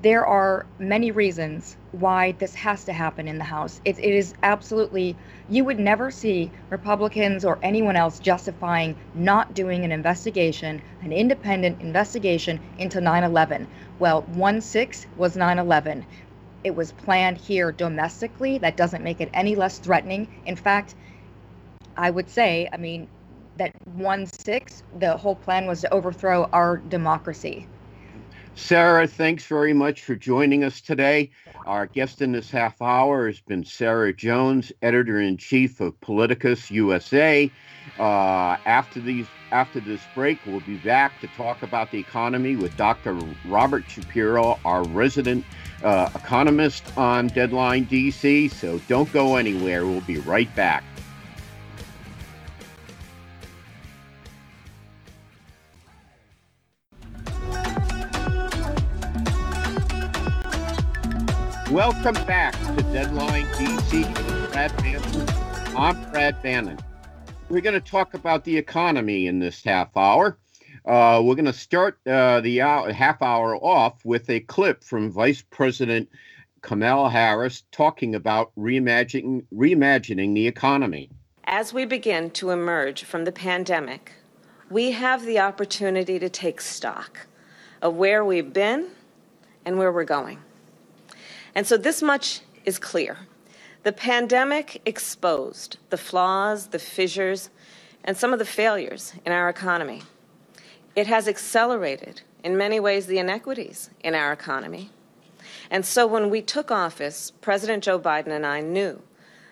there 0.00 0.24
are 0.24 0.64
many 0.78 1.10
reasons 1.10 1.76
why 1.92 2.32
this 2.32 2.54
has 2.54 2.84
to 2.84 2.92
happen 2.94 3.28
in 3.28 3.36
the 3.36 3.44
House. 3.44 3.82
It, 3.84 3.98
it 3.98 4.14
is 4.14 4.32
absolutely, 4.42 5.14
you 5.50 5.62
would 5.66 5.78
never 5.78 6.10
see 6.10 6.50
Republicans 6.70 7.44
or 7.44 7.58
anyone 7.62 7.96
else 7.96 8.18
justifying 8.18 8.96
not 9.14 9.52
doing 9.52 9.84
an 9.84 9.92
investigation, 9.92 10.80
an 11.02 11.12
independent 11.12 11.82
investigation 11.82 12.60
into 12.78 13.02
9 13.02 13.24
11. 13.24 13.68
Well, 13.98 14.22
1 14.22 14.62
6 14.62 15.06
was 15.18 15.36
9 15.36 15.58
11. 15.58 16.06
It 16.64 16.74
was 16.74 16.92
planned 16.92 17.36
here 17.36 17.72
domestically. 17.72 18.56
That 18.56 18.78
doesn't 18.78 19.04
make 19.04 19.20
it 19.20 19.28
any 19.34 19.54
less 19.54 19.78
threatening. 19.78 20.28
In 20.46 20.56
fact, 20.56 20.94
I 21.96 22.10
would 22.10 22.28
say, 22.30 22.68
I 22.72 22.76
mean, 22.76 23.08
that 23.56 23.72
one 23.96 24.26
six, 24.26 24.82
the 24.98 25.16
whole 25.16 25.34
plan 25.36 25.66
was 25.66 25.80
to 25.82 25.92
overthrow 25.92 26.48
our 26.52 26.78
democracy. 26.78 27.66
Sarah, 28.54 29.06
thanks 29.06 29.46
very 29.46 29.72
much 29.72 30.02
for 30.02 30.14
joining 30.14 30.64
us 30.64 30.80
today. 30.80 31.30
Our 31.66 31.86
guest 31.86 32.20
in 32.20 32.32
this 32.32 32.50
half 32.50 32.80
hour 32.82 33.26
has 33.26 33.40
been 33.40 33.64
Sarah 33.64 34.12
Jones, 34.12 34.72
editor 34.82 35.20
in 35.20 35.36
chief 35.36 35.80
of 35.80 35.98
Politicus 36.00 36.70
USA. 36.70 37.50
Uh, 37.98 38.56
after 38.66 39.00
these, 39.00 39.28
after 39.52 39.80
this 39.80 40.06
break, 40.14 40.44
we'll 40.46 40.60
be 40.60 40.76
back 40.76 41.20
to 41.20 41.28
talk 41.28 41.62
about 41.62 41.90
the 41.90 41.98
economy 41.98 42.56
with 42.56 42.76
Dr. 42.76 43.18
Robert 43.44 43.84
Shapiro, 43.88 44.58
our 44.64 44.84
resident 44.88 45.44
uh, 45.82 46.10
economist 46.14 46.96
on 46.96 47.28
Deadline 47.28 47.86
DC. 47.86 48.50
So 48.52 48.78
don't 48.88 49.10
go 49.12 49.36
anywhere. 49.36 49.86
We'll 49.86 50.00
be 50.02 50.18
right 50.18 50.54
back. 50.54 50.89
Welcome 61.80 62.26
back 62.26 62.52
to 62.76 62.82
Deadline 62.92 63.46
DC 63.54 64.06
with 64.06 64.52
Brad 64.52 64.76
Bannon. 64.82 65.74
I'm 65.74 66.10
Brad 66.10 66.42
Bannon. 66.42 66.78
We're 67.48 67.62
going 67.62 67.72
to 67.72 67.80
talk 67.80 68.12
about 68.12 68.44
the 68.44 68.54
economy 68.58 69.26
in 69.26 69.38
this 69.38 69.64
half 69.64 69.96
hour. 69.96 70.36
Uh, 70.84 71.22
we're 71.24 71.36
going 71.36 71.46
to 71.46 71.54
start 71.54 71.98
uh, 72.06 72.42
the 72.42 72.60
hour, 72.60 72.92
half 72.92 73.22
hour 73.22 73.56
off 73.56 74.04
with 74.04 74.28
a 74.28 74.40
clip 74.40 74.84
from 74.84 75.10
Vice 75.10 75.42
President 75.48 76.10
Kamala 76.60 77.08
Harris 77.08 77.62
talking 77.72 78.14
about 78.14 78.52
reimagining, 78.58 79.46
reimagining 79.50 80.34
the 80.34 80.46
economy. 80.46 81.08
As 81.44 81.72
we 81.72 81.86
begin 81.86 82.28
to 82.32 82.50
emerge 82.50 83.04
from 83.04 83.24
the 83.24 83.32
pandemic, 83.32 84.12
we 84.68 84.90
have 84.90 85.24
the 85.24 85.38
opportunity 85.38 86.18
to 86.18 86.28
take 86.28 86.60
stock 86.60 87.26
of 87.80 87.96
where 87.96 88.22
we've 88.22 88.52
been 88.52 88.88
and 89.64 89.78
where 89.78 89.90
we're 89.90 90.04
going. 90.04 90.40
And 91.54 91.66
so 91.66 91.76
this 91.76 92.02
much 92.02 92.40
is 92.64 92.78
clear. 92.78 93.18
The 93.82 93.92
pandemic 93.92 94.82
exposed 94.84 95.78
the 95.88 95.96
flaws, 95.96 96.68
the 96.68 96.78
fissures, 96.78 97.50
and 98.04 98.16
some 98.16 98.32
of 98.32 98.38
the 98.38 98.44
failures 98.44 99.14
in 99.24 99.32
our 99.32 99.48
economy. 99.48 100.02
It 100.94 101.06
has 101.06 101.28
accelerated, 101.28 102.22
in 102.44 102.56
many 102.56 102.80
ways, 102.80 103.06
the 103.06 103.18
inequities 103.18 103.90
in 104.02 104.14
our 104.14 104.32
economy. 104.32 104.90
And 105.70 105.86
so 105.86 106.06
when 106.06 106.30
we 106.30 106.42
took 106.42 106.70
office, 106.70 107.30
President 107.40 107.84
Joe 107.84 107.98
Biden 107.98 108.28
and 108.28 108.44
I 108.44 108.60
knew 108.60 109.02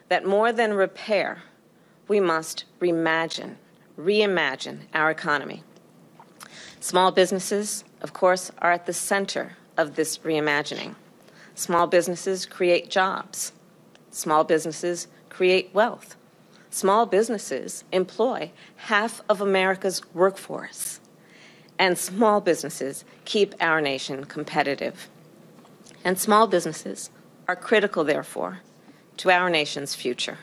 that 0.08 0.26
more 0.26 0.52
than 0.52 0.74
repair, 0.74 1.42
we 2.08 2.20
must 2.20 2.64
reimagine, 2.80 3.56
reimagine 3.98 4.80
our 4.94 5.10
economy. 5.10 5.62
Small 6.80 7.12
businesses, 7.12 7.84
of 8.00 8.12
course, 8.12 8.50
are 8.58 8.72
at 8.72 8.86
the 8.86 8.92
center 8.92 9.56
of 9.76 9.94
this 9.94 10.18
reimagining. 10.18 10.94
Small 11.58 11.88
businesses 11.88 12.46
create 12.46 12.88
jobs. 12.88 13.50
Small 14.12 14.44
businesses 14.44 15.08
create 15.28 15.74
wealth. 15.74 16.14
Small 16.70 17.04
businesses 17.04 17.82
employ 17.90 18.52
half 18.76 19.22
of 19.28 19.40
America's 19.40 20.00
workforce. 20.14 21.00
And 21.76 21.98
small 21.98 22.40
businesses 22.40 23.04
keep 23.24 23.56
our 23.60 23.80
nation 23.80 24.22
competitive. 24.26 25.08
And 26.04 26.16
small 26.16 26.46
businesses 26.46 27.10
are 27.48 27.56
critical, 27.56 28.04
therefore, 28.04 28.60
to 29.16 29.32
our 29.32 29.50
nation's 29.50 29.96
future. 29.96 30.38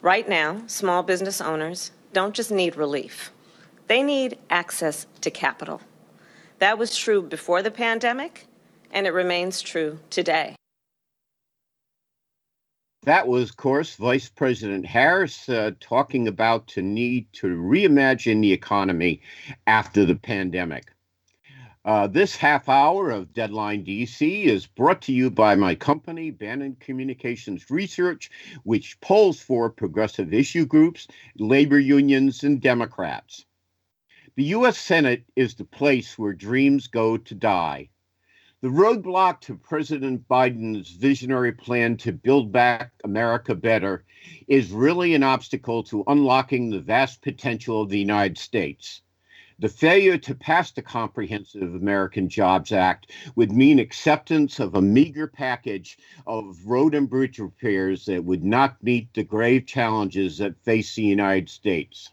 Right 0.00 0.26
now, 0.26 0.62
small 0.66 1.02
business 1.02 1.42
owners 1.42 1.90
don't 2.14 2.34
just 2.34 2.50
need 2.50 2.74
relief, 2.74 3.32
they 3.86 4.02
need 4.02 4.38
access 4.48 5.06
to 5.20 5.30
capital. 5.30 5.82
That 6.58 6.78
was 6.78 6.96
true 6.96 7.20
before 7.20 7.60
the 7.62 7.70
pandemic, 7.70 8.46
and 8.96 9.06
it 9.06 9.12
remains 9.12 9.60
true 9.60 9.98
today. 10.08 10.56
That 13.02 13.28
was, 13.28 13.50
of 13.50 13.56
course, 13.58 13.94
Vice 13.94 14.30
President 14.30 14.86
Harris 14.86 15.50
uh, 15.50 15.72
talking 15.80 16.26
about 16.26 16.72
the 16.74 16.80
need 16.80 17.30
to 17.34 17.48
reimagine 17.48 18.40
the 18.40 18.54
economy 18.54 19.20
after 19.66 20.06
the 20.06 20.14
pandemic. 20.16 20.92
Uh, 21.84 22.06
this 22.06 22.36
half 22.36 22.70
hour 22.70 23.10
of 23.10 23.34
Deadline 23.34 23.84
DC 23.84 24.46
is 24.46 24.66
brought 24.66 25.02
to 25.02 25.12
you 25.12 25.30
by 25.30 25.54
my 25.54 25.74
company, 25.74 26.30
Bannon 26.30 26.74
Communications 26.80 27.70
Research, 27.70 28.30
which 28.64 28.98
polls 29.02 29.38
for 29.38 29.68
progressive 29.68 30.32
issue 30.32 30.64
groups, 30.64 31.06
labor 31.38 31.78
unions, 31.78 32.42
and 32.42 32.62
Democrats. 32.62 33.44
The 34.36 34.44
U.S. 34.44 34.78
Senate 34.78 35.24
is 35.36 35.54
the 35.54 35.64
place 35.64 36.18
where 36.18 36.32
dreams 36.32 36.86
go 36.86 37.18
to 37.18 37.34
die. 37.34 37.90
The 38.62 38.68
roadblock 38.68 39.42
to 39.42 39.54
President 39.54 40.26
Biden's 40.28 40.92
visionary 40.92 41.52
plan 41.52 41.98
to 41.98 42.10
build 42.10 42.52
back 42.52 42.90
America 43.04 43.54
better 43.54 44.06
is 44.48 44.72
really 44.72 45.14
an 45.14 45.22
obstacle 45.22 45.82
to 45.84 46.02
unlocking 46.06 46.70
the 46.70 46.80
vast 46.80 47.20
potential 47.20 47.82
of 47.82 47.90
the 47.90 47.98
United 47.98 48.38
States. 48.38 49.02
The 49.58 49.68
failure 49.68 50.16
to 50.16 50.34
pass 50.34 50.70
the 50.70 50.80
Comprehensive 50.80 51.74
American 51.74 52.30
Jobs 52.30 52.72
Act 52.72 53.12
would 53.34 53.52
mean 53.52 53.78
acceptance 53.78 54.58
of 54.58 54.74
a 54.74 54.80
meager 54.80 55.26
package 55.26 55.98
of 56.26 56.56
road 56.64 56.94
and 56.94 57.10
bridge 57.10 57.38
repairs 57.38 58.06
that 58.06 58.24
would 58.24 58.42
not 58.42 58.82
meet 58.82 59.12
the 59.12 59.22
grave 59.22 59.66
challenges 59.66 60.38
that 60.38 60.64
face 60.64 60.94
the 60.94 61.02
United 61.02 61.50
States. 61.50 62.10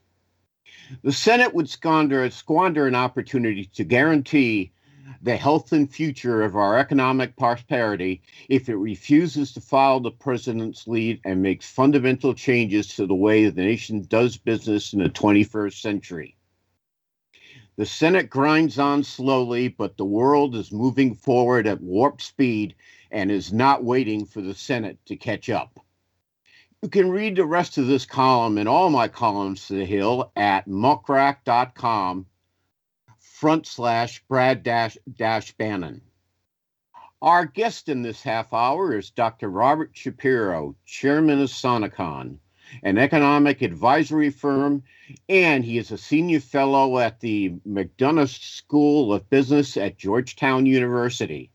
The 1.04 1.14
Senate 1.14 1.54
would 1.54 1.70
squander, 1.70 2.30
squander 2.30 2.86
an 2.86 2.96
opportunity 2.96 3.64
to 3.76 3.86
guarantee 3.86 4.74
the 5.22 5.36
health 5.36 5.72
and 5.72 5.92
future 5.92 6.44
of 6.44 6.56
our 6.56 6.78
economic 6.78 7.36
prosperity 7.36 8.22
if 8.50 8.70
it 8.70 8.76
refuses 8.76 9.54
to 9.54 9.62
follow 9.62 10.00
the 10.00 10.12
president's 10.12 10.88
lead 10.88 11.20
and 11.26 11.42
makes 11.42 11.70
fundamental 11.70 12.34
changes 12.34 12.88
to 12.96 13.06
the 13.06 13.16
way 13.16 13.50
the 13.50 13.62
nation 13.62 14.06
does 14.08 14.38
business 14.38 14.94
in 14.94 15.00
the 15.00 15.10
21st 15.10 15.80
century. 15.80 16.36
The 17.76 17.86
Senate 17.86 18.30
grinds 18.30 18.78
on 18.78 19.04
slowly, 19.04 19.68
but 19.68 19.98
the 19.98 20.06
world 20.06 20.56
is 20.56 20.72
moving 20.72 21.16
forward 21.16 21.66
at 21.66 21.82
warp 21.82 22.22
speed 22.22 22.76
and 23.10 23.32
is 23.32 23.52
not 23.52 23.84
waiting 23.84 24.26
for 24.26 24.42
the 24.42 24.54
Senate 24.54 25.00
to 25.08 25.16
catch 25.16 25.50
up. 25.50 25.80
You 26.84 26.90
can 26.90 27.10
read 27.10 27.38
the 27.38 27.46
rest 27.46 27.78
of 27.78 27.88
this 27.88 28.06
column 28.06 28.58
and 28.58 28.68
all 28.68 28.90
my 28.90 29.08
columns 29.08 29.68
to 29.68 29.76
the 29.76 29.86
Hill 29.86 30.32
at 30.36 30.68
muckrack.com 30.68 32.26
front 33.44 33.68
slash 33.68 34.24
Brad 34.30 34.64
dash 34.64 34.98
dash 35.18 35.52
Bannon. 35.58 36.00
Our 37.22 37.46
guest 37.46 37.90
in 37.90 38.02
this 38.02 38.24
half 38.24 38.54
hour 38.54 38.98
is 38.98 39.10
Dr. 39.10 39.50
Robert 39.50 39.90
Shapiro, 39.92 40.78
chairman 40.86 41.42
of 41.42 41.50
Sonecon, 41.50 42.38
an 42.84 42.98
economic 42.98 43.62
advisory 43.62 44.30
firm, 44.30 44.84
and 45.28 45.66
he 45.66 45.78
is 45.78 45.92
a 45.92 45.98
senior 45.98 46.40
fellow 46.40 47.00
at 47.00 47.20
the 47.20 47.50
McDonough 47.68 48.30
School 48.30 49.12
of 49.12 49.30
Business 49.30 49.76
at 49.76 49.98
Georgetown 49.98 50.66
University. 50.66 51.52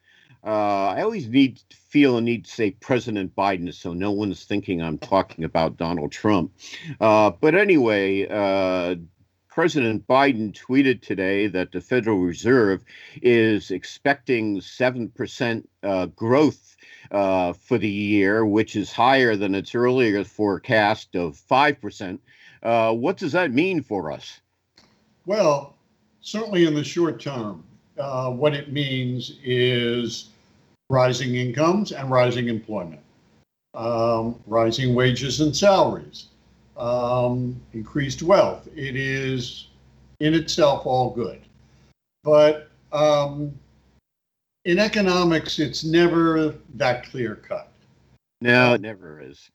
uh, 0.43 0.87
I 0.95 1.01
always 1.01 1.27
need 1.27 1.61
feel 1.75 2.17
a 2.17 2.21
need 2.21 2.45
to 2.45 2.51
say 2.51 2.71
President 2.71 3.35
Biden, 3.35 3.73
so 3.73 3.93
no 3.93 4.11
one's 4.11 4.45
thinking 4.45 4.81
I'm 4.81 4.97
talking 4.97 5.43
about 5.43 5.77
Donald 5.77 6.11
Trump. 6.11 6.53
Uh, 6.99 7.31
but 7.31 7.55
anyway, 7.55 8.25
uh, 8.29 8.95
President 9.49 10.07
Biden 10.07 10.53
tweeted 10.53 11.01
today 11.01 11.47
that 11.47 11.73
the 11.73 11.81
Federal 11.81 12.19
Reserve 12.19 12.85
is 13.21 13.71
expecting 13.71 14.61
seven 14.61 15.09
percent 15.09 15.67
uh, 15.83 16.05
growth 16.05 16.77
uh, 17.11 17.51
for 17.51 17.77
the 17.77 17.89
year, 17.89 18.45
which 18.45 18.77
is 18.77 18.93
higher 18.93 19.35
than 19.35 19.55
its 19.55 19.75
earlier 19.75 20.23
forecast 20.23 21.15
of 21.15 21.35
five 21.35 21.81
percent. 21.81 22.21
what 22.61 23.17
does 23.17 23.33
that 23.33 23.51
mean 23.51 23.81
for 23.81 24.09
us? 24.11 24.39
Well, 25.25 25.75
certainly 26.21 26.65
in 26.65 26.73
the 26.73 26.84
short 26.84 27.19
term, 27.19 27.63
uh, 27.97 28.29
what 28.32 28.53
it 28.53 28.71
means 28.71 29.38
is 29.43 30.29
rising 30.89 31.36
incomes 31.36 31.91
and 31.91 32.10
rising 32.10 32.47
employment. 32.47 33.01
um, 33.73 34.39
rising 34.47 34.95
wages 34.95 35.41
and 35.41 35.55
salaries, 35.55 36.27
um, 36.77 37.60
increased 37.73 38.21
wealth. 38.23 38.67
It 38.75 38.95
is 38.95 39.67
in 40.19 40.34
itself 40.34 40.86
all 40.86 41.12
good. 41.12 41.41
But 42.23 42.69
um, 42.91 43.53
in 44.65 44.79
economics, 44.79 45.60
it's 45.60 45.84
never 45.84 46.55
that 46.75 47.10
clear 47.10 47.36
cut. 47.36 47.71
No, 48.41 48.73
it 48.73 48.82
never 48.82 49.21
is. 49.21 49.49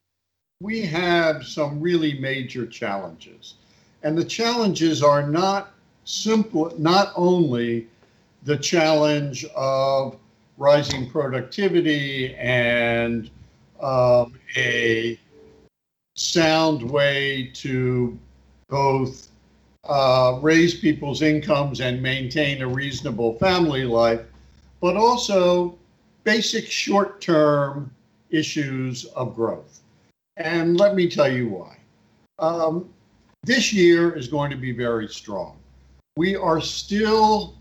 We 0.60 0.82
have 0.82 1.44
some 1.44 1.80
really 1.80 2.18
major 2.18 2.66
challenges. 2.66 3.54
And 4.02 4.16
the 4.16 4.24
challenges 4.24 5.02
are 5.02 5.26
not 5.26 5.73
simple, 6.04 6.72
not 6.78 7.12
only 7.16 7.86
the 8.44 8.56
challenge 8.56 9.44
of 9.56 10.16
rising 10.58 11.10
productivity 11.10 12.34
and 12.36 13.30
um, 13.80 14.38
a 14.56 15.18
sound 16.14 16.82
way 16.88 17.50
to 17.54 18.18
both 18.68 19.28
uh, 19.84 20.38
raise 20.40 20.74
people's 20.74 21.22
incomes 21.22 21.80
and 21.80 22.02
maintain 22.02 22.62
a 22.62 22.68
reasonable 22.68 23.38
family 23.38 23.84
life, 23.84 24.22
but 24.80 24.96
also 24.96 25.76
basic 26.22 26.66
short 26.66 27.20
term 27.20 27.90
issues 28.30 29.04
of 29.16 29.34
growth. 29.34 29.80
And 30.36 30.78
let 30.78 30.94
me 30.94 31.08
tell 31.08 31.30
you 31.30 31.48
why. 31.48 31.76
Um, 32.38 32.88
this 33.42 33.72
year 33.72 34.12
is 34.16 34.26
going 34.28 34.50
to 34.50 34.56
be 34.56 34.72
very 34.72 35.08
strong. 35.08 35.56
We 36.16 36.36
are 36.36 36.60
still 36.60 37.56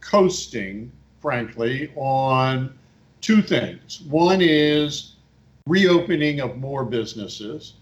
coasting, 0.00 0.92
frankly, 1.22 1.90
on 1.96 2.78
two 3.22 3.40
things. 3.40 4.02
One 4.02 4.42
is 4.42 5.14
reopening 5.66 6.40
of 6.40 6.58
more 6.58 6.84
businesses, 6.84 7.74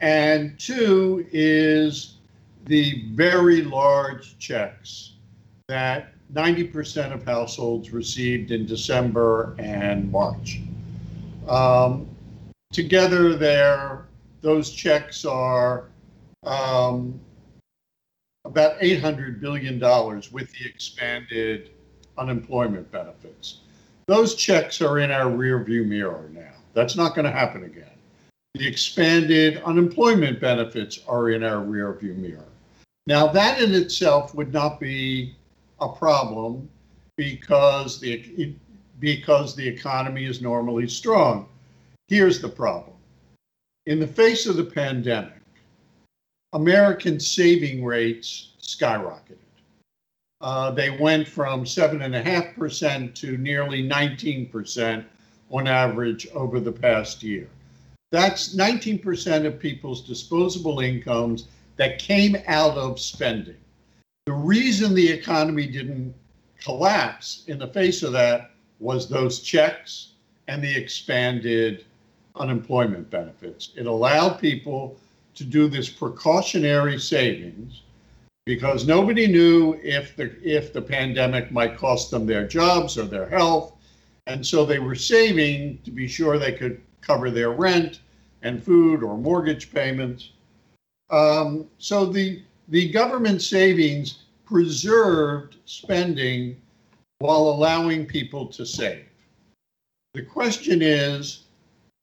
and 0.00 0.58
two 0.58 1.24
is 1.30 2.16
the 2.64 3.04
very 3.12 3.62
large 3.62 4.36
checks 4.38 5.12
that 5.68 6.12
90% 6.34 7.12
of 7.12 7.24
households 7.24 7.92
received 7.92 8.50
in 8.50 8.66
December 8.66 9.54
and 9.60 10.10
March. 10.10 10.60
Um, 11.46 12.08
together, 12.72 13.36
there, 13.36 14.06
those 14.40 14.72
checks 14.72 15.24
are 15.24 15.84
um, 16.42 17.20
about 18.52 18.78
$800 18.80 19.40
billion 19.40 19.80
with 20.30 20.52
the 20.52 20.66
expanded 20.66 21.70
unemployment 22.18 22.92
benefits. 22.92 23.60
Those 24.08 24.34
checks 24.34 24.82
are 24.82 24.98
in 24.98 25.10
our 25.10 25.24
rearview 25.24 25.86
mirror 25.86 26.28
now. 26.34 26.52
That's 26.74 26.94
not 26.94 27.14
going 27.14 27.24
to 27.24 27.30
happen 27.30 27.64
again. 27.64 27.96
The 28.52 28.68
expanded 28.68 29.62
unemployment 29.62 30.38
benefits 30.38 31.00
are 31.08 31.30
in 31.30 31.42
our 31.42 31.64
rearview 31.64 32.14
mirror. 32.14 32.44
Now, 33.06 33.26
that 33.28 33.58
in 33.58 33.72
itself 33.74 34.34
would 34.34 34.52
not 34.52 34.78
be 34.78 35.34
a 35.80 35.88
problem 35.88 36.68
because 37.16 38.00
the 38.00 38.54
because 39.00 39.56
the 39.56 39.66
economy 39.66 40.26
is 40.26 40.42
normally 40.42 40.88
strong. 40.88 41.48
Here's 42.08 42.42
the 42.42 42.50
problem. 42.50 42.96
In 43.86 43.98
the 43.98 44.06
face 44.06 44.46
of 44.46 44.56
the 44.56 44.64
pandemic, 44.64 45.41
American 46.52 47.18
saving 47.18 47.84
rates 47.84 48.48
skyrocketed. 48.60 49.38
Uh, 50.40 50.70
they 50.72 50.90
went 50.90 51.26
from 51.26 51.64
7.5% 51.64 53.14
to 53.14 53.38
nearly 53.38 53.82
19% 53.88 55.04
on 55.50 55.68
average 55.68 56.26
over 56.34 56.58
the 56.58 56.72
past 56.72 57.22
year. 57.22 57.48
That's 58.10 58.54
19% 58.54 59.46
of 59.46 59.58
people's 59.58 60.02
disposable 60.02 60.80
incomes 60.80 61.48
that 61.76 61.98
came 61.98 62.36
out 62.46 62.76
of 62.76 63.00
spending. 63.00 63.56
The 64.26 64.32
reason 64.32 64.94
the 64.94 65.08
economy 65.08 65.66
didn't 65.66 66.14
collapse 66.60 67.44
in 67.46 67.58
the 67.58 67.68
face 67.68 68.02
of 68.02 68.12
that 68.12 68.50
was 68.80 69.08
those 69.08 69.40
checks 69.40 70.08
and 70.48 70.62
the 70.62 70.76
expanded 70.76 71.84
unemployment 72.36 73.08
benefits. 73.10 73.70
It 73.76 73.86
allowed 73.86 74.38
people 74.40 74.98
to 75.34 75.44
do 75.44 75.68
this 75.68 75.88
precautionary 75.88 76.98
savings 76.98 77.82
because 78.44 78.86
nobody 78.86 79.26
knew 79.26 79.78
if 79.82 80.16
the 80.16 80.36
if 80.42 80.72
the 80.72 80.82
pandemic 80.82 81.52
might 81.52 81.76
cost 81.76 82.10
them 82.10 82.26
their 82.26 82.46
jobs 82.46 82.98
or 82.98 83.04
their 83.04 83.28
health. 83.28 83.74
And 84.26 84.46
so 84.46 84.64
they 84.64 84.78
were 84.78 84.94
saving 84.94 85.78
to 85.84 85.90
be 85.90 86.06
sure 86.06 86.38
they 86.38 86.52
could 86.52 86.80
cover 87.00 87.30
their 87.30 87.50
rent 87.50 88.00
and 88.42 88.62
food 88.62 89.02
or 89.02 89.16
mortgage 89.16 89.72
payments. 89.72 90.30
Um, 91.10 91.68
so 91.78 92.06
the 92.06 92.42
the 92.68 92.90
government 92.90 93.42
savings 93.42 94.24
preserved 94.44 95.56
spending 95.64 96.60
while 97.18 97.42
allowing 97.42 98.06
people 98.06 98.46
to 98.46 98.66
save. 98.66 99.04
The 100.14 100.22
question 100.22 100.82
is 100.82 101.41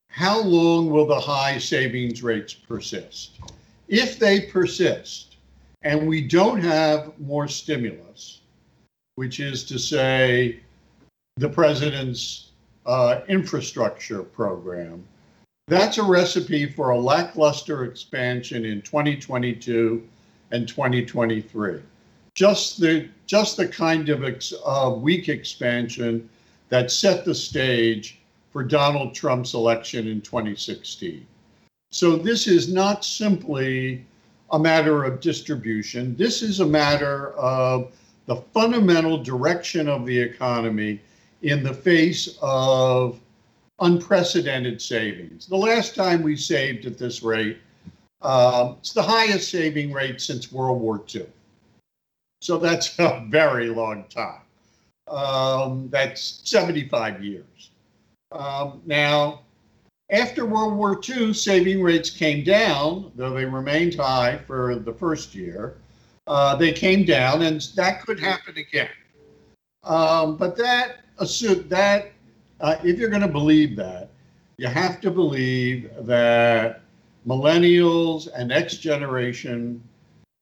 how 0.10 0.42
long 0.42 0.90
will 0.90 1.06
the 1.06 1.20
high 1.20 1.58
savings 1.58 2.22
rates 2.22 2.54
persist? 2.54 3.40
If 3.88 4.20
they 4.20 4.42
persist 4.42 5.38
and 5.84 6.08
we 6.08 6.22
don't 6.22 6.62
have 6.62 7.18
more 7.20 7.48
stimulus, 7.48 8.42
which 9.16 9.40
is 9.40 9.64
to 9.66 9.80
say, 9.80 10.60
the 11.38 11.50
president's 11.50 12.50
uh, 12.86 13.22
infrastructure 13.30 14.24
program, 14.24 15.04
that's 15.68 15.98
a 15.98 16.04
recipe 16.04 16.66
for 16.66 16.90
a 16.90 17.00
lackluster 17.00 17.86
expansion 17.86 18.66
in 18.66 18.82
2022 18.82 20.06
and 20.52 20.68
2023. 20.68 21.80
Just 22.36 22.80
the 22.82 23.08
just 23.26 23.58
the 23.58 23.68
kind 23.68 24.10
of 24.10 24.24
ex, 24.24 24.54
uh, 24.66 24.94
weak 24.98 25.30
expansion 25.30 26.30
that 26.70 26.92
set 26.92 27.24
the 27.24 27.36
stage 27.36 28.19
for 28.52 28.64
Donald 28.64 29.14
Trump's 29.14 29.54
election 29.54 30.08
in 30.08 30.22
2016. 30.22 31.26
So 31.92 32.16
this 32.16 32.48
is 32.48 32.72
not 32.72 33.04
simply 33.04 34.06
a 34.52 34.60
matter 34.60 35.04
of 35.04 35.20
distribution. 35.20 36.16
This 36.16 36.42
is 36.42 36.60
a 36.60 36.66
matter 36.66 37.32
of 37.34 37.92
the 38.26 38.38
fundamental 38.54 39.22
direction 39.22 39.88
of 39.88 40.06
the 40.06 40.18
economy 40.18 41.02
in 41.42 41.64
the 41.64 41.74
face 41.74 42.38
of 42.42 43.20
unprecedented 43.80 44.82
savings. 44.82 45.48
The 45.48 45.56
last 45.56 45.96
time 45.96 46.22
we 46.22 46.36
saved 46.36 46.86
at 46.86 46.98
this 46.98 47.24
rate, 47.24 47.58
uh, 48.22 48.76
it's 48.80 48.94
the 48.94 49.02
highest 49.02 49.50
saving 49.50 49.94
rate 49.94 50.20
since 50.20 50.52
World 50.52 50.82
War 50.82 51.04
II. 51.14 51.26
So 52.42 52.58
that's 52.58 52.98
a 53.00 53.26
very 53.30 53.70
long 53.70 54.06
time. 54.10 54.42
Um, 55.08 55.90
that's 55.90 56.42
75 56.44 57.24
years. 57.24 57.69
Um, 58.32 58.82
now, 58.86 59.42
after 60.12 60.46
World 60.46 60.76
War 60.76 61.00
II, 61.08 61.34
saving 61.34 61.82
rates 61.82 62.10
came 62.10 62.44
down, 62.44 63.12
though 63.16 63.32
they 63.32 63.46
remained 63.46 63.96
high 63.96 64.40
for 64.48 64.76
the 64.76 64.94
first 64.94 65.36
year. 65.36 65.78
Uh, 66.28 66.56
they 66.56 66.72
came 66.72 67.06
down, 67.06 67.42
and 67.42 67.62
that 67.76 68.06
could 68.06 68.20
happen 68.20 68.58
again. 68.58 68.90
Um, 69.84 70.38
but 70.38 70.56
that 70.58 70.98
assume 71.18 71.68
that 71.70 72.12
uh, 72.60 72.76
if 72.84 73.00
you're 73.00 73.10
going 73.10 73.22
to 73.22 73.28
believe 73.28 73.76
that, 73.78 74.10
you 74.58 74.68
have 74.68 75.00
to 75.02 75.12
believe 75.12 75.90
that 76.02 76.82
millennials 77.26 78.28
and 78.36 78.50
next 78.50 78.78
generation 78.78 79.82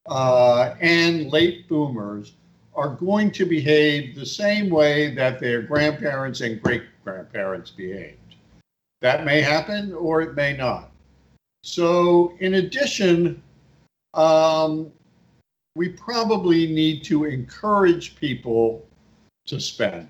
uh, 0.07 0.75
and 0.81 1.31
late 1.31 1.67
boomers 1.67 2.33
are 2.75 2.89
going 2.89 3.31
to 3.31 3.45
behave 3.45 4.15
the 4.15 4.25
same 4.25 4.69
way 4.69 5.13
that 5.15 5.39
their 5.39 5.61
grandparents 5.61 6.41
and 6.41 6.61
great 6.61 6.83
grandparents 7.07 7.71
behaved. 7.71 8.35
That 9.01 9.23
may 9.23 9.41
happen 9.41 9.93
or 9.93 10.21
it 10.21 10.35
may 10.35 10.57
not. 10.57 10.91
So, 11.63 12.33
in 12.39 12.55
addition, 12.55 13.41
um, 14.13 14.91
we 15.75 15.89
probably 15.89 16.67
need 16.67 17.03
to 17.05 17.25
encourage 17.25 18.15
people 18.17 18.85
to 19.45 19.59
spend. 19.59 20.09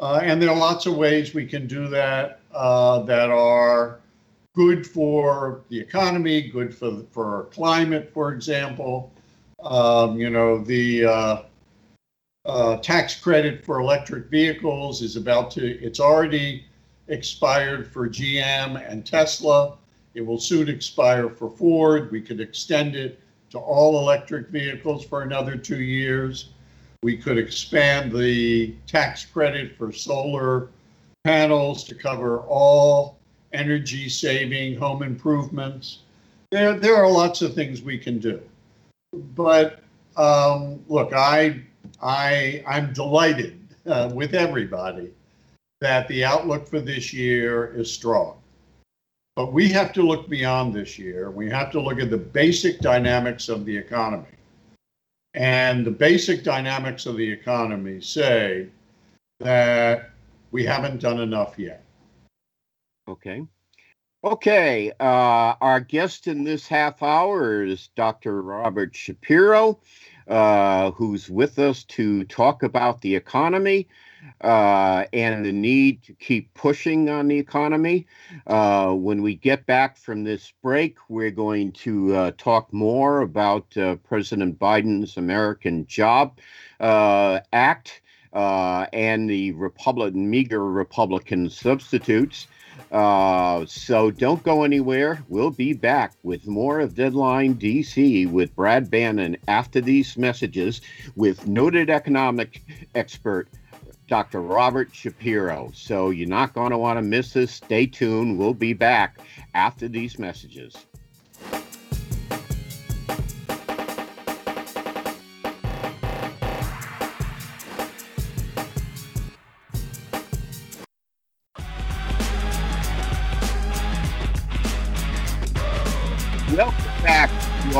Uh, 0.00 0.20
and 0.22 0.42
there 0.42 0.50
are 0.50 0.56
lots 0.56 0.86
of 0.86 0.96
ways 0.96 1.34
we 1.34 1.46
can 1.46 1.68
do 1.68 1.86
that 1.88 2.40
uh, 2.52 3.00
that 3.02 3.30
are 3.30 4.00
good 4.56 4.84
for 4.84 5.62
the 5.68 5.78
economy, 5.78 6.48
good 6.48 6.74
for, 6.74 7.04
for 7.12 7.44
climate, 7.52 8.10
for 8.12 8.32
example. 8.32 9.12
Um, 9.62 10.18
you 10.18 10.30
know, 10.30 10.58
the 10.58 11.04
uh, 11.04 11.42
uh, 12.46 12.76
tax 12.78 13.18
credit 13.18 13.64
for 13.64 13.80
electric 13.80 14.26
vehicles 14.26 15.02
is 15.02 15.16
about 15.16 15.50
to, 15.52 15.66
it's 15.82 16.00
already 16.00 16.64
expired 17.08 17.90
for 17.90 18.08
GM 18.08 18.90
and 18.90 19.06
Tesla. 19.06 19.76
It 20.14 20.20
will 20.20 20.38
soon 20.38 20.68
expire 20.68 21.30
for 21.30 21.50
Ford. 21.50 22.10
We 22.10 22.20
could 22.20 22.40
extend 22.40 22.96
it 22.96 23.20
to 23.50 23.58
all 23.58 23.98
electric 23.98 24.48
vehicles 24.48 25.04
for 25.04 25.22
another 25.22 25.56
two 25.56 25.80
years. 25.80 26.50
We 27.02 27.16
could 27.16 27.38
expand 27.38 28.12
the 28.12 28.74
tax 28.86 29.24
credit 29.24 29.76
for 29.76 29.92
solar 29.92 30.68
panels 31.24 31.84
to 31.84 31.94
cover 31.94 32.40
all 32.40 33.18
energy 33.52 34.08
saving, 34.08 34.76
home 34.76 35.02
improvements. 35.02 36.00
There, 36.50 36.78
there 36.78 36.96
are 36.96 37.10
lots 37.10 37.42
of 37.42 37.54
things 37.54 37.82
we 37.82 37.98
can 37.98 38.18
do. 38.18 38.40
But 39.34 39.80
um, 40.16 40.84
look, 40.88 41.12
I, 41.12 41.62
I, 42.04 42.62
I'm 42.66 42.92
delighted 42.92 43.58
uh, 43.86 44.10
with 44.14 44.34
everybody 44.34 45.10
that 45.80 46.06
the 46.08 46.24
outlook 46.24 46.68
for 46.68 46.80
this 46.80 47.12
year 47.12 47.74
is 47.74 47.90
strong. 47.90 48.36
But 49.36 49.52
we 49.52 49.68
have 49.70 49.92
to 49.94 50.02
look 50.02 50.28
beyond 50.28 50.74
this 50.74 50.98
year. 50.98 51.30
We 51.30 51.50
have 51.50 51.72
to 51.72 51.80
look 51.80 51.98
at 51.98 52.10
the 52.10 52.18
basic 52.18 52.78
dynamics 52.80 53.48
of 53.48 53.64
the 53.64 53.76
economy. 53.76 54.28
And 55.32 55.84
the 55.84 55.90
basic 55.90 56.44
dynamics 56.44 57.06
of 57.06 57.16
the 57.16 57.28
economy 57.28 58.00
say 58.00 58.68
that 59.40 60.10
we 60.52 60.64
haven't 60.64 61.00
done 61.00 61.20
enough 61.20 61.58
yet. 61.58 61.84
Okay. 63.08 63.42
Okay. 64.22 64.92
Uh, 65.00 65.54
our 65.60 65.80
guest 65.80 66.28
in 66.28 66.44
this 66.44 66.68
half 66.68 67.02
hour 67.02 67.64
is 67.64 67.88
Dr. 67.96 68.42
Robert 68.42 68.94
Shapiro, 68.94 69.80
uh, 70.28 70.90
who's 70.92 71.28
with 71.28 71.58
us 71.58 71.84
to 71.84 72.24
talk 72.24 72.62
about 72.62 73.00
the 73.00 73.14
economy 73.14 73.88
uh, 74.40 75.04
and 75.12 75.44
the 75.44 75.52
need 75.52 76.02
to 76.02 76.14
keep 76.14 76.52
pushing 76.54 77.08
on 77.10 77.28
the 77.28 77.38
economy. 77.38 78.06
Uh, 78.46 78.92
when 78.92 79.22
we 79.22 79.34
get 79.34 79.66
back 79.66 79.96
from 79.96 80.24
this 80.24 80.52
break, 80.62 80.96
we're 81.08 81.30
going 81.30 81.72
to 81.72 82.14
uh, 82.14 82.30
talk 82.38 82.72
more 82.72 83.20
about 83.20 83.76
uh, 83.76 83.96
President 83.96 84.58
Biden's 84.58 85.16
American 85.16 85.86
Job 85.86 86.38
uh, 86.80 87.40
Act 87.52 88.00
and 88.32 89.30
the 89.30 89.52
Republican 89.52 90.28
meager 90.28 90.64
Republican 90.64 91.48
substitutes. 91.50 92.46
Uh, 92.92 93.66
so 93.66 94.10
don't 94.10 94.42
go 94.42 94.62
anywhere. 94.62 95.24
We'll 95.28 95.50
be 95.50 95.72
back 95.72 96.14
with 96.22 96.46
more 96.46 96.80
of 96.80 96.94
Deadline 96.94 97.54
DC 97.56 98.30
with 98.30 98.54
Brad 98.54 98.90
Bannon 98.90 99.36
after 99.48 99.80
these 99.80 100.16
messages 100.16 100.80
with 101.16 101.46
noted 101.46 101.90
economic 101.90 102.62
expert 102.94 103.48
Dr. 104.06 104.42
Robert 104.42 104.94
Shapiro. 104.94 105.70
So 105.74 106.10
you're 106.10 106.28
not 106.28 106.52
going 106.52 106.70
to 106.70 106.78
want 106.78 106.98
to 106.98 107.02
miss 107.02 107.32
this. 107.32 107.52
Stay 107.52 107.86
tuned. 107.86 108.38
We'll 108.38 108.54
be 108.54 108.74
back 108.74 109.18
after 109.54 109.88
these 109.88 110.18
messages. 110.18 110.76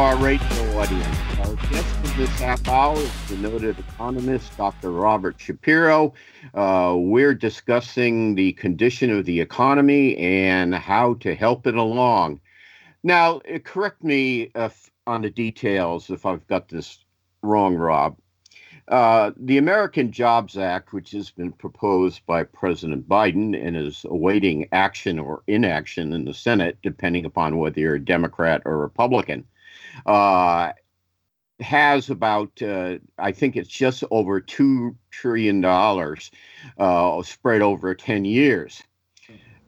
Our 0.04 0.16
radio 0.16 0.78
audience. 0.78 1.18
Our 1.38 1.54
guest 1.70 1.86
for 1.86 2.18
this 2.18 2.28
half 2.38 2.68
hour 2.68 2.94
is 2.94 3.28
the 3.30 3.38
noted 3.38 3.78
economist, 3.78 4.54
Dr. 4.54 4.90
Robert 4.90 5.40
Shapiro. 5.40 6.12
Uh, 6.52 6.94
we're 6.98 7.32
discussing 7.32 8.34
the 8.34 8.52
condition 8.52 9.08
of 9.08 9.24
the 9.24 9.40
economy 9.40 10.14
and 10.18 10.74
how 10.74 11.14
to 11.14 11.34
help 11.34 11.66
it 11.66 11.76
along. 11.76 12.42
Now, 13.02 13.38
uh, 13.50 13.60
correct 13.60 14.04
me 14.04 14.50
if, 14.54 14.90
on 15.06 15.22
the 15.22 15.30
details 15.30 16.10
if 16.10 16.26
I've 16.26 16.46
got 16.48 16.68
this 16.68 16.98
wrong, 17.42 17.74
Rob. 17.74 18.18
Uh, 18.88 19.30
the 19.38 19.56
American 19.56 20.12
Jobs 20.12 20.58
Act, 20.58 20.92
which 20.92 21.12
has 21.12 21.30
been 21.30 21.50
proposed 21.50 22.20
by 22.26 22.42
President 22.42 23.08
Biden 23.08 23.56
and 23.58 23.74
is 23.74 24.04
awaiting 24.04 24.68
action 24.70 25.18
or 25.18 25.42
inaction 25.46 26.12
in 26.12 26.26
the 26.26 26.34
Senate, 26.34 26.76
depending 26.82 27.24
upon 27.24 27.56
whether 27.56 27.80
you're 27.80 27.94
a 27.94 28.04
Democrat 28.04 28.60
or 28.66 28.76
Republican, 28.76 29.46
uh, 30.06 30.72
has 31.60 32.10
about, 32.10 32.60
uh, 32.62 32.98
I 33.18 33.32
think 33.32 33.56
it's 33.56 33.68
just 33.68 34.04
over 34.10 34.40
$2 34.40 34.94
trillion 35.10 35.64
uh, 35.64 37.22
spread 37.22 37.62
over 37.62 37.94
10 37.94 38.24
years. 38.24 38.82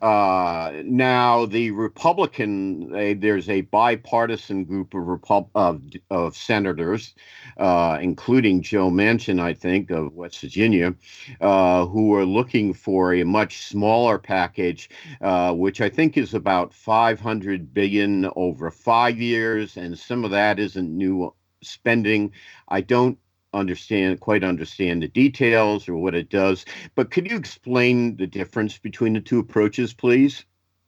Uh, 0.03 0.73
now, 0.85 1.47
the 1.47 1.71
Republican, 1.71 2.91
there's 3.19 3.49
a 3.49 3.63
bipartisan 3.63 4.65
group 4.65 4.95
of, 4.95 5.49
of, 5.55 5.83
of 6.11 6.37
senators, 6.37 7.15
uh, 7.57 7.99
including 8.01 8.61
Joe 8.61 8.91
Manchin, 8.91 9.41
I 9.41 9.55
think, 9.55 9.91
of 9.91 10.13
West 10.13 10.41
Virginia, 10.41 10.95
uh, 11.41 11.87
who 11.87 12.15
are 12.15 12.27
looking 12.27 12.75
for 12.75 13.15
a 13.15 13.25
much 13.25 13.65
smaller 13.65 14.19
package, 14.19 14.91
uh, 15.23 15.55
which 15.55 15.81
I 15.81 15.89
think 15.89 16.19
is 16.19 16.35
about 16.35 16.75
500 16.75 17.73
billion 17.73 18.31
over 18.37 18.71
five 18.71 19.19
years, 19.19 19.79
and 19.79 19.99
some 19.99 20.25
of 20.25 20.31
that 20.33 20.59
isn't 20.59 20.95
new 20.95 21.33
spending. 21.63 22.33
I 22.69 22.83
don't 22.83 23.19
understand 23.57 24.21
quite 24.21 24.45
understand 24.45 25.03
the 25.03 25.09
details 25.09 25.89
or 25.89 25.97
what 25.97 26.15
it 26.15 26.31
does. 26.31 26.65
But 26.95 27.11
could 27.11 27.31
you 27.31 27.37
explain 27.37 28.17
the 28.17 28.27
difference 28.27 28.79
between 28.79 29.15
the 29.15 29.21
two 29.21 29.39
approaches, 29.39 29.93
please? 29.93 30.45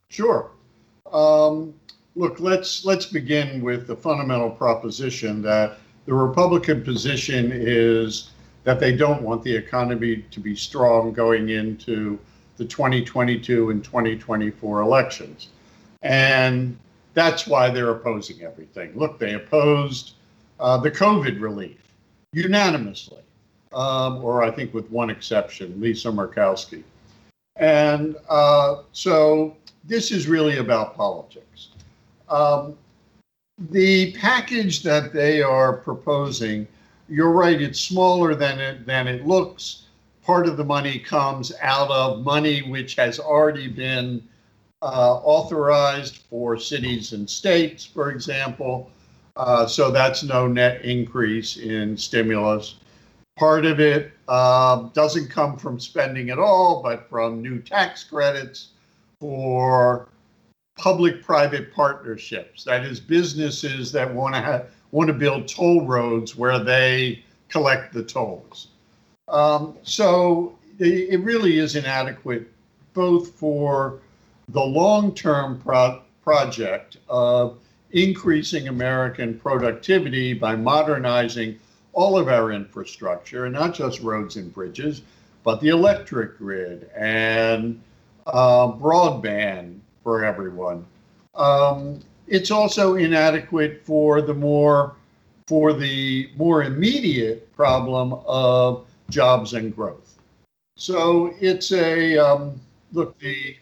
Sure. 0.08 0.50
Um, 1.12 1.74
look, 2.14 2.40
let's 2.40 2.84
let's 2.84 3.06
begin 3.06 3.62
with 3.62 3.86
the 3.86 3.96
fundamental 3.96 4.50
proposition 4.50 5.42
that 5.42 5.78
the 6.06 6.14
Republican 6.14 6.82
position 6.82 7.50
is 7.52 8.30
that 8.64 8.80
they 8.80 8.94
don't 8.94 9.22
want 9.22 9.42
the 9.42 9.54
economy 9.54 10.24
to 10.30 10.40
be 10.40 10.54
strong 10.54 11.12
going 11.12 11.50
into 11.50 12.18
the 12.56 12.64
2022 12.64 13.70
and 13.70 13.84
2024 13.84 14.80
elections. 14.80 15.48
And 16.02 16.76
that's 17.14 17.46
why 17.46 17.70
they're 17.70 17.90
opposing 17.90 18.42
everything. 18.42 18.92
Look, 18.94 19.18
they 19.18 19.34
opposed 19.34 20.14
uh, 20.60 20.76
the 20.78 20.90
COVID 20.90 21.40
relief 21.40 21.87
unanimously, 22.42 23.22
um, 23.72 24.24
or 24.24 24.42
I 24.42 24.50
think 24.50 24.72
with 24.72 24.90
one 24.90 25.10
exception, 25.10 25.80
Lisa 25.80 26.08
Murkowski. 26.08 26.82
And 27.56 28.16
uh, 28.28 28.82
so 28.92 29.56
this 29.84 30.12
is 30.12 30.28
really 30.28 30.58
about 30.58 30.96
politics. 30.96 31.68
Um, 32.28 32.76
the 33.70 34.12
package 34.12 34.82
that 34.84 35.12
they 35.12 35.42
are 35.42 35.72
proposing, 35.72 36.68
you're 37.08 37.32
right, 37.32 37.60
it's 37.60 37.80
smaller 37.80 38.34
than 38.34 38.60
it 38.60 38.86
than 38.86 39.08
it 39.08 39.26
looks. 39.26 39.86
Part 40.22 40.46
of 40.46 40.56
the 40.56 40.64
money 40.64 40.98
comes 40.98 41.52
out 41.60 41.90
of 41.90 42.22
money 42.22 42.60
which 42.60 42.94
has 42.96 43.18
already 43.18 43.66
been 43.66 44.22
uh, 44.82 45.14
authorized 45.24 46.18
for 46.30 46.56
cities 46.56 47.12
and 47.12 47.28
states, 47.28 47.84
for 47.84 48.10
example. 48.10 48.90
Uh, 49.38 49.66
so 49.66 49.90
that's 49.90 50.24
no 50.24 50.48
net 50.48 50.84
increase 50.84 51.56
in 51.56 51.96
stimulus. 51.96 52.74
Part 53.38 53.64
of 53.64 53.78
it 53.78 54.12
uh, 54.26 54.88
doesn't 54.92 55.30
come 55.30 55.56
from 55.56 55.78
spending 55.78 56.30
at 56.30 56.40
all, 56.40 56.82
but 56.82 57.08
from 57.08 57.40
new 57.40 57.60
tax 57.60 58.02
credits 58.02 58.70
for 59.20 60.08
public-private 60.76 61.72
partnerships. 61.72 62.64
That 62.64 62.84
is, 62.84 62.98
businesses 62.98 63.92
that 63.92 64.12
want 64.12 64.34
to 64.34 64.66
want 64.90 65.06
to 65.06 65.12
build 65.12 65.46
toll 65.46 65.86
roads 65.86 66.34
where 66.34 66.58
they 66.58 67.22
collect 67.48 67.92
the 67.92 68.02
tolls. 68.02 68.68
Um, 69.28 69.76
so 69.82 70.56
it, 70.78 71.10
it, 71.10 71.20
really 71.20 71.58
is 71.58 71.76
inadequate, 71.76 72.50
both 72.94 73.32
for 73.32 74.00
the 74.48 74.60
long-term 74.60 75.60
pro- 75.60 76.00
project 76.22 76.96
of 77.08 77.58
increasing 77.92 78.68
American 78.68 79.38
productivity 79.38 80.34
by 80.34 80.54
modernizing 80.54 81.58
all 81.92 82.18
of 82.18 82.28
our 82.28 82.52
infrastructure, 82.52 83.46
and 83.46 83.54
not 83.54 83.74
just 83.74 84.00
roads 84.00 84.36
and 84.36 84.52
bridges, 84.52 85.02
but 85.42 85.60
the 85.60 85.68
electric 85.68 86.38
grid 86.38 86.90
and 86.96 87.80
uh, 88.26 88.68
broadband 88.68 89.78
for 90.02 90.24
everyone. 90.24 90.84
Um, 91.34 92.00
it's 92.26 92.50
also 92.50 92.96
inadequate 92.96 93.82
for 93.84 94.20
the 94.20 94.34
more 94.34 94.94
for 95.46 95.72
the 95.72 96.28
more 96.36 96.64
immediate 96.64 97.50
problem 97.56 98.12
of 98.26 98.86
jobs 99.08 99.54
and 99.54 99.74
growth. 99.74 100.18
So 100.76 101.34
it's 101.40 101.72
a 101.72 102.18
um, 102.18 102.60
look 102.92 103.18
the 103.18 103.56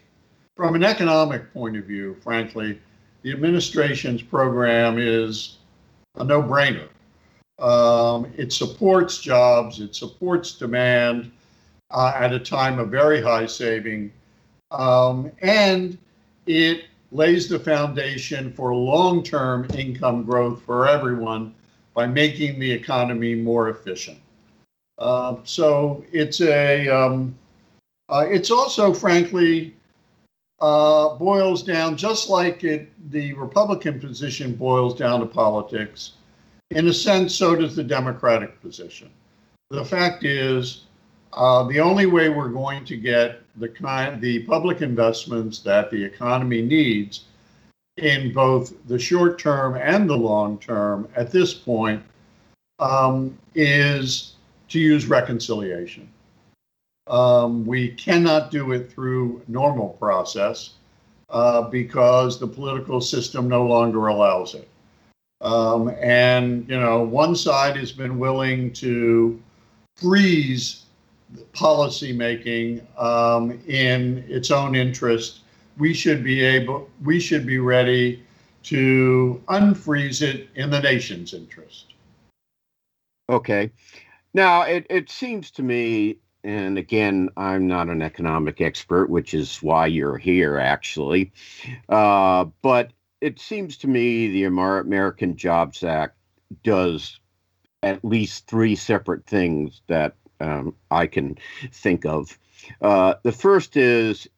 from 0.57 0.75
an 0.75 0.83
economic 0.83 1.53
point 1.53 1.77
of 1.77 1.85
view, 1.85 2.17
frankly, 2.23 2.81
the 3.27 3.33
administration's 3.33 4.23
program 4.23 4.99
is 5.01 5.57
a 6.15 6.23
no 6.23 6.41
brainer. 6.41 6.89
Um, 7.59 8.33
it 8.37 8.53
supports 8.53 9.19
jobs, 9.19 9.81
it 9.81 9.97
supports 9.97 10.53
demand 10.53 11.33
uh, 11.91 12.13
at 12.15 12.33
a 12.33 12.39
time 12.39 12.79
of 12.79 12.89
very 12.89 13.21
high 13.21 13.47
saving, 13.47 14.13
um, 14.71 15.33
and 15.43 15.99
it 16.47 16.85
lays 17.11 17.49
the 17.49 17.59
foundation 17.59 18.53
for 18.53 18.73
long 18.73 19.25
term 19.25 19.67
income 19.75 20.23
growth 20.23 20.63
for 20.63 20.87
everyone 20.87 21.53
by 21.95 22.07
making 22.07 22.61
the 22.61 22.71
economy 22.71 23.35
more 23.35 23.71
efficient. 23.71 24.21
Uh, 24.99 25.35
so 25.43 26.05
it's 26.13 26.41
a 26.43 26.87
um, 26.87 27.35
uh, 28.09 28.25
it's 28.29 28.53
also 28.53 28.95
frankly 28.95 29.75
uh, 30.61 31.15
boils 31.17 31.63
down, 31.63 31.97
just 31.97 32.29
like 32.29 32.65
it, 32.65 32.91
the 33.11 33.33
Republican 33.35 34.01
position 34.01 34.55
boils 34.55 34.99
down 34.99 35.21
to 35.21 35.27
politics. 35.27 36.13
In 36.71 36.89
a 36.89 36.93
sense, 36.93 37.35
so 37.35 37.55
does 37.55 37.77
the 37.77 37.85
Democratic 37.85 38.61
position. 38.61 39.11
The 39.71 39.85
fact 39.85 40.25
is, 40.25 40.85
uh, 41.33 41.65
the 41.65 41.81
only 41.81 42.07
way 42.07 42.29
we're 42.29 42.49
going 42.49 42.85
to 42.87 42.97
get 42.97 43.41
the 43.57 43.69
kind, 43.69 44.21
the 44.21 44.45
public 44.45 44.81
investments 44.81 45.61
that 45.61 45.91
the 45.91 46.03
economy 46.03 46.63
needs 46.63 47.25
in 47.99 48.33
both 48.33 48.75
the 48.89 48.99
short 48.99 49.39
term 49.39 49.77
and 49.77 50.09
the 50.09 50.17
long 50.17 50.59
term 50.59 51.09
at 51.17 51.31
this 51.31 51.55
point 51.55 52.03
um, 52.79 53.37
is 53.55 54.35
to 54.69 54.79
use 54.79 55.07
reconciliation. 55.07 56.09
Um, 57.07 57.65
we 57.65 57.91
cannot 57.91 58.51
do 58.51 58.73
it 58.73 58.91
through 58.91 59.43
normal 59.47 59.91
process 59.91 60.75
uh, 61.31 61.63
because 61.63 62.39
the 62.39 62.47
political 62.47 63.01
system 63.01 63.49
no 63.49 63.65
longer 63.65 64.09
allows 64.09 64.55
it. 64.55 64.69
Um, 65.41 65.89
and 66.01 66.69
you 66.69 66.79
know, 66.79 67.03
one 67.03 67.37
side 67.37 67.77
has 67.77 67.93
been 67.93 68.19
willing 68.19 68.73
to 68.75 69.41
freeze 69.97 70.85
policy 71.53 72.13
making 72.13 72.87
um, 72.97 73.61
in 73.67 74.25
its 74.29 74.51
own 74.51 74.75
interest. 74.75 75.41
We 75.79 75.93
should 75.93 76.25
be 76.25 76.43
able, 76.43 76.89
we 77.05 77.21
should 77.21 77.47
be 77.47 77.59
ready 77.59 78.23
to 78.65 79.43
unfreeze 79.49 80.23
it 80.23 80.49
in 80.55 80.71
the 80.71 80.81
nation's 80.81 81.35
interest. 81.35 81.95
Okay. 83.29 83.71
Now, 84.35 84.63
it, 84.63 84.87
it 84.91 85.11
seems 85.11 85.51
to 85.53 85.63
me, 85.63 86.19
and 86.47 86.79
again, 86.79 87.29
I'm 87.37 87.67
not 87.67 87.89
an 87.89 88.03
economic 88.03 88.61
expert, 88.61 89.11
which 89.11 89.35
is 89.35 89.61
why 89.61 89.89
you're 89.89 90.17
here, 90.17 90.59
actually. 90.59 91.33
Uh, 91.89 92.45
but 92.63 92.93
it 93.21 93.41
seems 93.41 93.77
to 93.79 93.89
me 93.89 94.29
the 94.29 94.45
American 94.45 95.37
Jobs 95.37 95.83
Act 95.83 96.17
does 96.63 97.19
at 97.83 98.05
least 98.05 98.47
three 98.47 98.77
separate 98.77 99.27
things 99.27 99.83
that 99.89 100.15
um, 100.41 100.77
I 100.89 101.09
can 101.09 101.37
think 101.73 102.07
of. 102.07 102.39
Uh, 102.81 103.15
the 103.25 103.33
first 103.33 103.77
is 103.77 104.29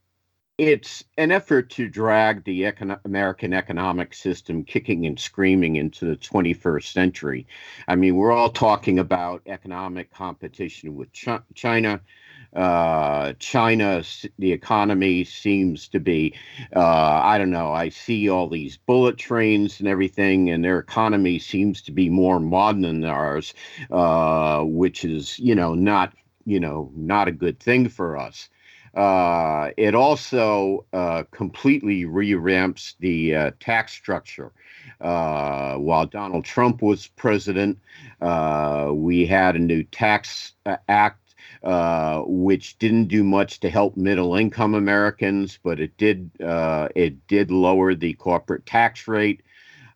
it's 0.59 1.05
an 1.17 1.31
effort 1.31 1.71
to 1.71 1.89
drag 1.89 2.43
the 2.43 2.65
American 3.05 3.53
economic 3.53 4.13
system 4.13 4.65
kicking 4.65 5.07
and 5.07 5.19
screaming 5.19 5.77
into 5.77 6.05
the 6.05 6.17
21st 6.17 6.93
century. 6.93 7.47
I 7.87 7.95
mean, 7.95 8.17
we're 8.17 8.33
all 8.33 8.51
talking 8.51 8.99
about 8.99 9.43
economic 9.47 10.13
competition 10.13 10.97
with 10.97 11.13
Ch- 11.13 11.29
China. 11.55 12.01
Uh, 12.57 13.35
China, 13.39 14.03
the 14.39 14.53
economy 14.53 15.23
seems 15.23 15.87
to 15.89 16.01
be, 16.01 16.35
uh, 16.75 16.81
I 16.81 17.39
don't 17.39 17.51
know, 17.51 17.71
I 17.73 17.91
see 17.91 18.29
all 18.29 18.49
these 18.49 18.79
bullet 18.79 19.17
trains 19.17 19.79
and 19.79 19.89
everything, 19.89 20.51
and 20.51 20.65
their 20.65 20.81
economy 20.81 21.39
seems 21.39 21.83
to 21.83 21.93
be 21.93 22.09
more 22.09 22.41
modern 22.41 22.83
than 22.83 23.05
ours, 23.05 23.55
uh, 23.93 24.63
which 24.65 25.05
is, 25.05 25.39
you 25.39 25.55
know, 25.55 25.75
not, 25.75 26.15
you 26.47 26.59
know, 26.59 26.91
not 26.97 27.29
a 27.29 27.33
good 27.33 27.61
thing 27.61 27.89
for 27.89 28.17
us. 28.17 28.49
Uh, 28.95 29.71
it 29.77 29.95
also 29.95 30.85
uh, 30.93 31.23
completely 31.31 32.05
revamps 32.05 32.95
the 33.01 33.35
uh, 33.35 33.51
tax 33.61 33.93
structure. 33.93 34.53
Uh, 35.01 35.77
while 35.77 36.07
Donald 36.07 36.45
Trump 36.45 36.83
was 36.83 37.07
president, 37.09 37.79
uh, 38.21 38.91
we 38.93 39.27
had 39.27 39.55
a 39.57 39.61
new 39.61 39.83
tax 39.85 40.53
act. 40.89 41.35
which 42.27 42.79
didn't 42.79 43.09
do 43.09 43.25
much 43.25 43.61
to 43.61 43.71
help 43.71 43.97
middle-income 43.97 44.75
Americans, 44.75 45.59
but 45.63 45.81
it 45.81 45.97
did 45.97 46.31
it 46.41 47.27
did 47.27 47.51
lower 47.51 47.95
the 47.95 48.15
corporate 48.15 48.65
tax 48.67 49.09
rate 49.09 49.43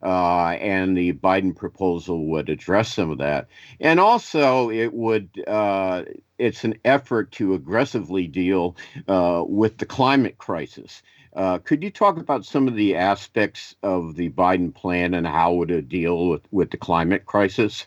uh, 0.03 0.57
and 0.61 0.97
the 0.97 1.12
Biden 1.12 1.55
proposal 1.55 2.26
would 2.26 2.49
address 2.49 2.93
some 2.93 3.11
of 3.11 3.18
that. 3.18 3.49
And 3.80 4.01
also, 4.01 4.70
it 4.70 4.93
would 4.93 5.30
uh, 5.47 6.03
it's 6.43 6.64
an 6.64 6.74
effort 6.84 7.30
to 7.32 7.55
aggressively 7.55 8.26
deal 8.26 8.76
uh, 9.07 9.45
with 9.47 9.78
the 9.78 9.86
climate 9.86 10.38
crisis. 10.38 11.03
Uh, 11.34 11.59
could 11.59 11.82
you 11.82 11.90
talk 11.90 12.18
about 12.18 12.45
some 12.45 12.66
of 12.66 12.74
the 12.74 12.97
aspects 12.97 13.76
of 13.82 14.16
the 14.16 14.28
Biden 14.30 14.74
plan 14.74 15.14
and 15.14 15.26
how 15.26 15.55
it 15.55 15.70
would 15.70 15.88
deal 15.88 16.28
with, 16.28 16.43
with 16.51 16.70
the 16.70 16.76
climate 16.76 17.24
crisis? 17.26 17.86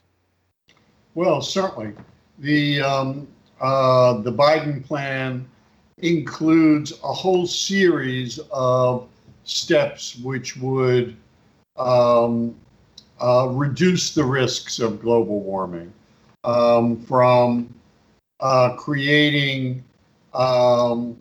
Well, 1.16 1.42
certainly. 1.42 1.94
The 2.40 2.82
um, 2.82 3.28
uh, 3.62 4.14
the 4.22 4.32
Biden 4.32 4.84
plan 4.84 5.48
includes 5.98 6.94
a 7.04 7.14
whole 7.14 7.46
series 7.46 8.40
of 8.52 9.08
steps 9.44 10.16
which 10.18 10.58
would 10.58 11.16
um, 11.78 12.56
uh, 13.22 13.50
reduce 13.52 14.14
the 14.14 14.24
risks 14.24 14.80
of 14.80 15.02
global 15.02 15.42
warming 15.42 15.94
um, 16.44 16.98
from 17.02 17.75
uh, 18.46 18.76
creating 18.76 19.84
um, 20.36 21.18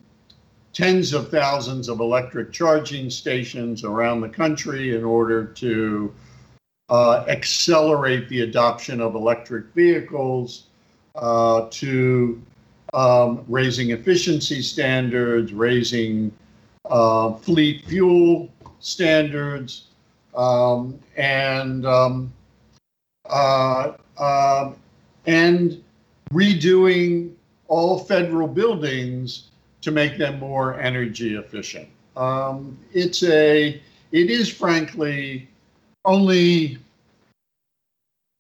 tens 0.75 1.15
of 1.15 1.31
thousands 1.31 1.89
of 1.89 2.01
electric 2.01 2.53
charging 2.53 3.09
stations 3.09 3.83
around 3.83 4.21
the 4.21 4.29
country 4.29 4.95
in 4.95 5.03
order 5.03 5.47
to 5.47 6.13
uh, 6.91 7.25
accelerate 7.29 8.29
the 8.29 8.43
adoption 8.43 9.01
of 9.01 9.15
electric 9.15 9.65
vehicles, 9.75 10.65
uh, 11.15 11.67
to 11.71 12.43
um, 12.93 13.43
raising 13.49 13.93
efficiency 13.93 14.61
standards, 14.61 15.51
raising 15.55 16.31
uh, 16.91 17.33
fleet 17.33 17.87
fuel 17.87 18.51
standards, 18.81 19.87
um, 20.37 20.99
and 21.17 21.87
um, 21.87 22.31
uh, 23.31 23.93
uh, 24.19 24.73
and 25.27 25.83
redoing 26.33 27.33
all 27.69 27.99
federal 27.99 28.49
buildings 28.49 29.49
to 29.81 29.91
make 29.91 30.17
them 30.17 30.39
more 30.39 30.79
energy 30.81 31.37
efficient. 31.37 31.89
Um, 32.17 32.79
it's 32.93 33.23
a 33.23 33.81
it 34.13 34.31
is 34.31 34.49
frankly 34.49 35.49
only 36.05 36.79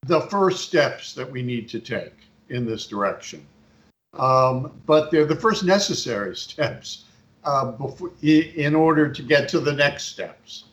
the 0.06 0.20
first 0.22 0.66
steps 0.68 1.14
that 1.14 1.30
we 1.30 1.42
need 1.42 1.68
to 1.70 1.80
take 1.80 2.12
in 2.50 2.66
this 2.66 2.86
direction. 2.86 3.44
Um, 4.18 4.72
but 4.86 5.10
they're 5.10 5.24
the 5.24 5.36
first 5.36 5.64
necessary 5.64 6.36
steps 6.36 7.04
uh, 7.44 7.72
before, 7.72 8.12
in 8.22 8.74
order 8.74 9.08
to 9.08 9.22
get 9.22 9.48
to 9.50 9.60
the 9.60 9.72
next 9.72 10.04
steps. 10.04 10.64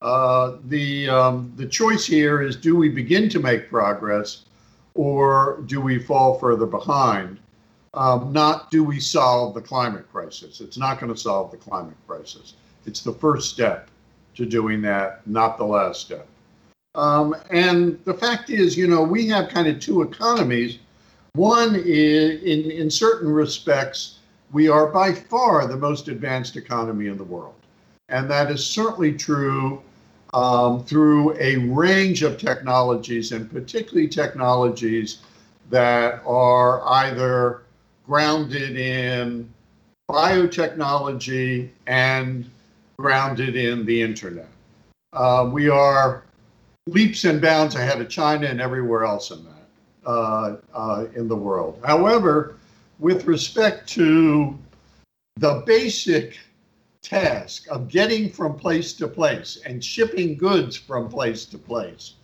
Uh, 0.00 0.56
the 0.66 1.08
um, 1.08 1.52
the 1.56 1.66
choice 1.66 2.06
here 2.06 2.42
is: 2.42 2.54
do 2.56 2.76
we 2.76 2.88
begin 2.88 3.28
to 3.28 3.40
make 3.40 3.68
progress, 3.68 4.44
or 4.98 5.62
do 5.66 5.80
we 5.80 5.96
fall 5.96 6.36
further 6.40 6.66
behind? 6.66 7.38
Um, 7.94 8.32
not 8.32 8.68
do 8.72 8.82
we 8.82 8.98
solve 8.98 9.54
the 9.54 9.60
climate 9.60 10.10
crisis. 10.10 10.60
It's 10.60 10.76
not 10.76 10.98
going 10.98 11.14
to 11.14 11.18
solve 11.18 11.52
the 11.52 11.56
climate 11.56 11.96
crisis. 12.08 12.54
It's 12.84 13.00
the 13.02 13.12
first 13.12 13.48
step 13.48 13.90
to 14.34 14.44
doing 14.44 14.82
that, 14.82 15.24
not 15.24 15.56
the 15.56 15.64
last 15.64 16.00
step. 16.00 16.26
Um, 16.96 17.36
and 17.50 18.00
the 18.06 18.14
fact 18.14 18.50
is, 18.50 18.76
you 18.76 18.88
know, 18.88 19.04
we 19.04 19.28
have 19.28 19.50
kind 19.50 19.68
of 19.68 19.78
two 19.78 20.02
economies. 20.02 20.80
One 21.34 21.76
is, 21.76 22.42
in 22.42 22.68
in 22.68 22.90
certain 22.90 23.28
respects, 23.28 24.18
we 24.50 24.68
are 24.68 24.88
by 24.88 25.12
far 25.12 25.68
the 25.68 25.76
most 25.76 26.08
advanced 26.08 26.56
economy 26.56 27.06
in 27.06 27.18
the 27.18 27.24
world. 27.24 27.54
And 28.08 28.28
that 28.30 28.50
is 28.50 28.66
certainly 28.66 29.12
true 29.12 29.80
um, 30.34 30.84
through 30.84 31.36
a 31.38 31.56
range 31.56 32.22
of 32.22 32.38
technologies, 32.38 33.32
and 33.32 33.50
particularly 33.50 34.08
technologies 34.08 35.18
that 35.70 36.22
are 36.26 36.86
either 36.88 37.62
grounded 38.06 38.76
in 38.78 39.48
biotechnology 40.10 41.68
and 41.86 42.48
grounded 42.98 43.56
in 43.56 43.84
the 43.84 44.00
internet. 44.00 44.48
Uh, 45.12 45.48
we 45.52 45.68
are 45.68 46.24
leaps 46.86 47.24
and 47.24 47.40
bounds 47.40 47.74
ahead 47.74 48.00
of 48.00 48.08
China 48.08 48.46
and 48.46 48.60
everywhere 48.60 49.04
else 49.04 49.30
in 49.30 49.44
that 49.44 50.08
uh, 50.08 50.56
uh, 50.74 51.06
in 51.14 51.28
the 51.28 51.36
world. 51.36 51.80
However, 51.84 52.56
with 52.98 53.26
respect 53.26 53.88
to 53.90 54.58
the 55.36 55.62
basic 55.66 56.38
task 57.08 57.66
of 57.70 57.88
getting 57.88 58.28
from 58.30 58.54
place 58.54 58.92
to 58.92 59.08
place 59.08 59.58
and 59.64 59.82
shipping 59.82 60.36
goods 60.36 60.76
from 60.76 61.08
place 61.08 61.46
to 61.46 61.56
place 61.56 62.14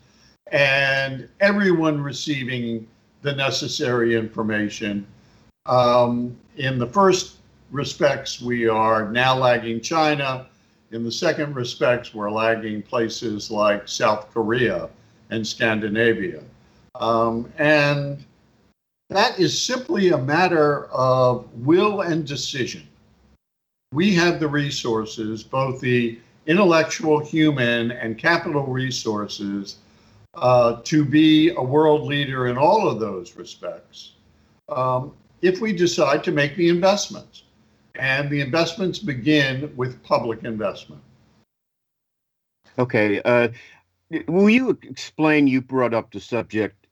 and 0.53 1.27
everyone 1.41 1.99
receiving 1.99 2.87
the 3.23 3.33
necessary 3.33 4.15
information. 4.15 5.07
Um, 5.65 6.37
in 6.57 6.79
the 6.79 6.87
first 6.87 7.37
respects, 7.71 8.43
we 8.43 8.69
are 8.69 9.11
now 9.11 9.39
lagging 9.39 9.81
China. 9.81 10.47
In 10.93 11.03
the 11.03 11.13
second 11.13 11.55
respects, 11.55 12.13
we're 12.13 12.31
lagging 12.31 12.83
places 12.83 13.51
like 13.51 13.89
South 13.89 14.31
Korea 14.35 14.91
and 15.31 15.47
Scandinavia. 15.47 16.43
Um, 16.97 17.51
and 17.57 18.23
that 19.09 19.41
is 19.41 19.61
simply 19.61 20.11
a 20.11 20.19
matter 20.19 20.87
of 20.93 21.51
will 21.55 22.03
and 22.03 22.27
decision 22.27 22.87
we 23.95 24.13
have 24.15 24.41
the 24.41 24.49
resources, 24.49 25.43
both 25.43 25.81
the 25.81 26.19
intellectual, 26.47 27.25
human, 27.25 27.93
and 27.93 28.19
capital 28.19 28.67
resources, 28.67 29.77
uh, 30.35 30.81
to 30.83 31.05
be 31.05 31.51
a 31.51 31.63
world 31.63 32.03
leader 32.03 32.49
in 32.49 32.59
all 32.59 32.89
of 32.89 32.99
those 32.99 33.37
respects. 33.37 34.13
Um, 34.69 35.13
if 35.43 35.61
we 35.61 35.73
decide 35.73 36.25
to 36.25 36.33
make 36.33 36.57
the 36.57 36.69
investments, 36.69 37.45
and 37.97 38.29
the 38.29 38.41
investments 38.41 38.99
begin 38.99 39.73
with 39.77 40.03
public 40.03 40.43
investment. 40.43 41.01
Okay. 42.79 43.23
Uh, 43.23 43.49
will 44.27 44.51
you 44.51 44.77
explain? 44.83 45.47
You 45.47 45.61
brought 45.61 45.95
up 45.95 46.11
the 46.11 46.19
subject 46.19 46.84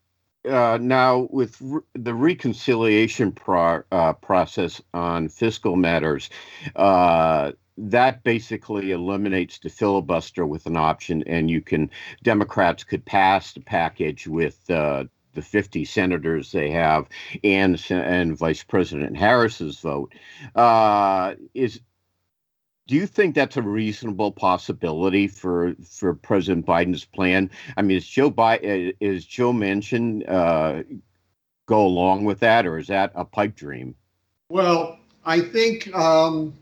uh, 0.49 0.79
now 0.81 1.29
with 1.31 1.57
re- 1.61 1.83
the 1.95 2.15
reconciliation 2.15 3.33
pro- 3.33 3.83
uh, 3.93 4.13
process 4.15 4.81
on 4.95 5.29
fiscal 5.29 5.77
matters. 5.77 6.31
Uh, 6.77 7.53
that 7.79 8.23
basically 8.23 8.91
eliminates 8.91 9.59
the 9.59 9.71
filibuster 9.71 10.45
with 10.47 10.67
an 10.67 10.77
option, 10.77 11.23
and 11.27 11.51
you 11.51 11.61
can 11.61 11.91
Democrats 12.23 12.85
could 12.85 13.05
pass 13.05 13.53
the 13.55 13.61
package 13.61 14.27
with 14.27 14.69
uh, 14.71 15.05
the 15.35 15.43
50 15.43 15.85
senators 15.87 16.53
they 16.53 16.71
have 16.71 17.09
and 17.43 17.83
and 17.91 18.37
Vice 18.37 18.63
President 18.63 19.17
Harris's 19.17 19.81
vote. 19.81 20.15
Uh, 20.55 21.35
is 21.55 21.81
do 22.89 22.97
you 22.97 23.07
think 23.07 23.35
that's 23.35 23.57
a 23.57 23.63
reasonable 23.63 24.33
possibility 24.33 25.29
for 25.29 25.75
for 25.89 26.15
President 26.15 26.67
Biden's 26.67 27.05
plan? 27.05 27.51
I 27.77 27.83
mean, 27.83 27.97
is 27.97 28.07
Joe 28.07 28.31
Biden 28.31 28.95
is 29.01 29.25
Joe 29.25 29.53
Manchin 29.53 30.29
uh, 30.29 30.83
go 31.67 31.87
along 31.87 32.25
with 32.25 32.41
that, 32.41 32.67
or 32.67 32.79
is 32.79 32.89
that 32.89 33.13
a 33.15 33.25
pipe 33.25 33.55
dream? 33.55 33.95
Well, 34.49 34.99
I 35.25 35.41
think 35.41 35.95
um, 35.95 36.55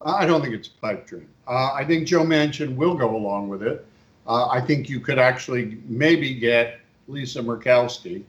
I 0.00 0.26
don't 0.26 0.40
think 0.40 0.54
it's 0.54 0.68
a 0.68 0.80
pipe 0.80 1.06
dream. 1.06 1.28
Uh, 1.46 1.72
I 1.72 1.84
think 1.84 2.06
Joe 2.06 2.24
Manchin 2.24 2.76
will 2.76 2.94
go 2.94 3.14
along 3.14 3.48
with 3.48 3.62
it. 3.62 3.86
Uh, 4.26 4.48
I 4.48 4.60
think 4.60 4.88
you 4.88 5.00
could 5.00 5.18
actually 5.18 5.78
maybe 5.86 6.34
get 6.34 6.80
Lisa 7.08 7.42
Murkowski 7.42 8.22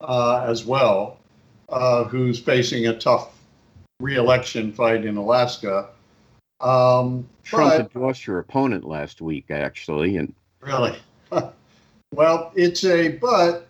uh, 0.00 0.44
as 0.46 0.64
well, 0.64 1.18
uh, 1.70 2.04
who's 2.04 2.38
facing 2.38 2.86
a 2.86 2.98
tough 2.98 3.34
reelection 4.00 4.72
fight 4.72 5.04
in 5.04 5.16
Alaska. 5.16 5.88
Um, 6.60 7.28
Trump 7.44 7.70
but, 7.70 7.80
endorsed 7.80 8.26
your 8.26 8.40
opponent 8.40 8.84
last 8.84 9.20
week, 9.20 9.50
actually, 9.50 10.16
and 10.16 10.34
really, 10.60 10.98
well, 12.12 12.52
it's 12.54 12.84
a 12.84 13.08
but. 13.10 13.64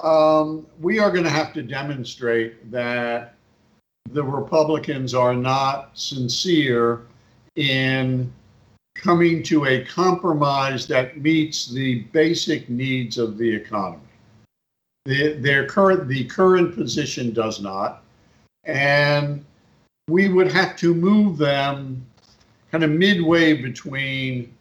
Um, 0.00 0.64
we 0.80 1.00
are 1.00 1.10
going 1.10 1.24
to 1.24 1.30
have 1.30 1.52
to 1.54 1.62
demonstrate 1.62 2.70
that 2.70 3.34
the 4.12 4.22
Republicans 4.22 5.12
are 5.12 5.34
not 5.34 5.90
sincere 5.98 7.02
in 7.56 8.32
coming 8.94 9.42
to 9.44 9.66
a 9.66 9.84
compromise 9.84 10.86
that 10.86 11.18
meets 11.18 11.66
the 11.66 12.00
basic 12.12 12.68
needs 12.68 13.18
of 13.18 13.38
the 13.38 13.52
economy. 13.52 14.02
The, 15.04 15.34
their 15.34 15.66
current, 15.66 16.08
the 16.08 16.24
current 16.24 16.74
position 16.74 17.32
does 17.32 17.60
not, 17.60 18.04
and 18.64 19.44
we 20.08 20.28
would 20.28 20.52
have 20.52 20.76
to 20.76 20.94
move 20.94 21.38
them 21.38 22.04
kind 22.70 22.84
of 22.84 22.90
midway 22.90 23.54
between 23.54 24.54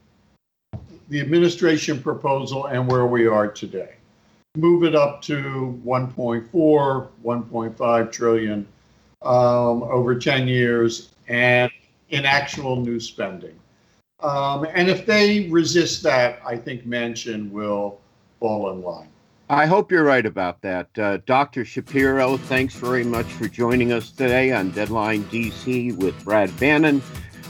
the 1.09 1.21
administration 1.21 2.01
proposal 2.01 2.67
and 2.67 2.89
where 2.89 3.05
we 3.05 3.27
are 3.27 3.47
today. 3.47 3.95
Move 4.55 4.83
it 4.83 4.95
up 4.95 5.21
to 5.21 5.79
1.4, 5.85 6.49
1.5 6.51 8.11
trillion 8.11 8.67
um, 9.21 9.83
over 9.83 10.17
10 10.17 10.47
years 10.47 11.09
and 11.27 11.71
in 12.09 12.25
actual 12.25 12.75
new 12.77 12.99
spending. 12.99 13.57
Um, 14.21 14.65
and 14.73 14.89
if 14.89 15.05
they 15.05 15.47
resist 15.49 16.01
that, 16.03 16.39
I 16.45 16.57
think 16.57 16.87
Manchin 16.87 17.51
will 17.51 17.99
fall 18.39 18.71
in 18.71 18.81
line. 18.81 19.09
I 19.49 19.65
hope 19.65 19.91
you're 19.91 20.03
right 20.03 20.25
about 20.25 20.61
that. 20.61 20.89
Uh, 20.99 21.17
Dr. 21.25 21.63
Shapiro, 21.63 22.35
thanks 22.35 22.73
very 22.73 23.05
much 23.05 23.27
for 23.27 23.47
joining 23.47 23.93
us 23.93 24.11
today 24.11 24.51
on 24.51 24.71
Deadline 24.71 25.23
DC 25.25 25.95
with 25.95 26.21
Brad 26.25 26.57
Bannon. 26.59 27.01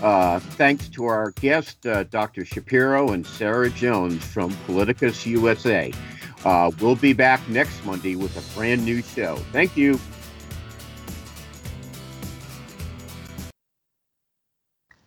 Uh, 0.01 0.39
thanks 0.39 0.87
to 0.89 1.05
our 1.05 1.31
guest, 1.31 1.85
uh, 1.87 2.03
Dr. 2.03 2.45
Shapiro 2.45 3.11
and 3.11 3.25
Sarah 3.25 3.69
Jones 3.69 4.23
from 4.23 4.55
Politicus 4.67 5.25
USA. 5.25 5.91
Uh, 6.45 6.71
we'll 6.79 6.95
be 6.95 7.13
back 7.13 7.47
next 7.49 7.83
Monday 7.83 8.15
with 8.15 8.37
a 8.37 8.55
brand 8.57 8.85
new 8.85 9.01
show. 9.01 9.37
Thank 9.51 9.75
you. 9.75 9.99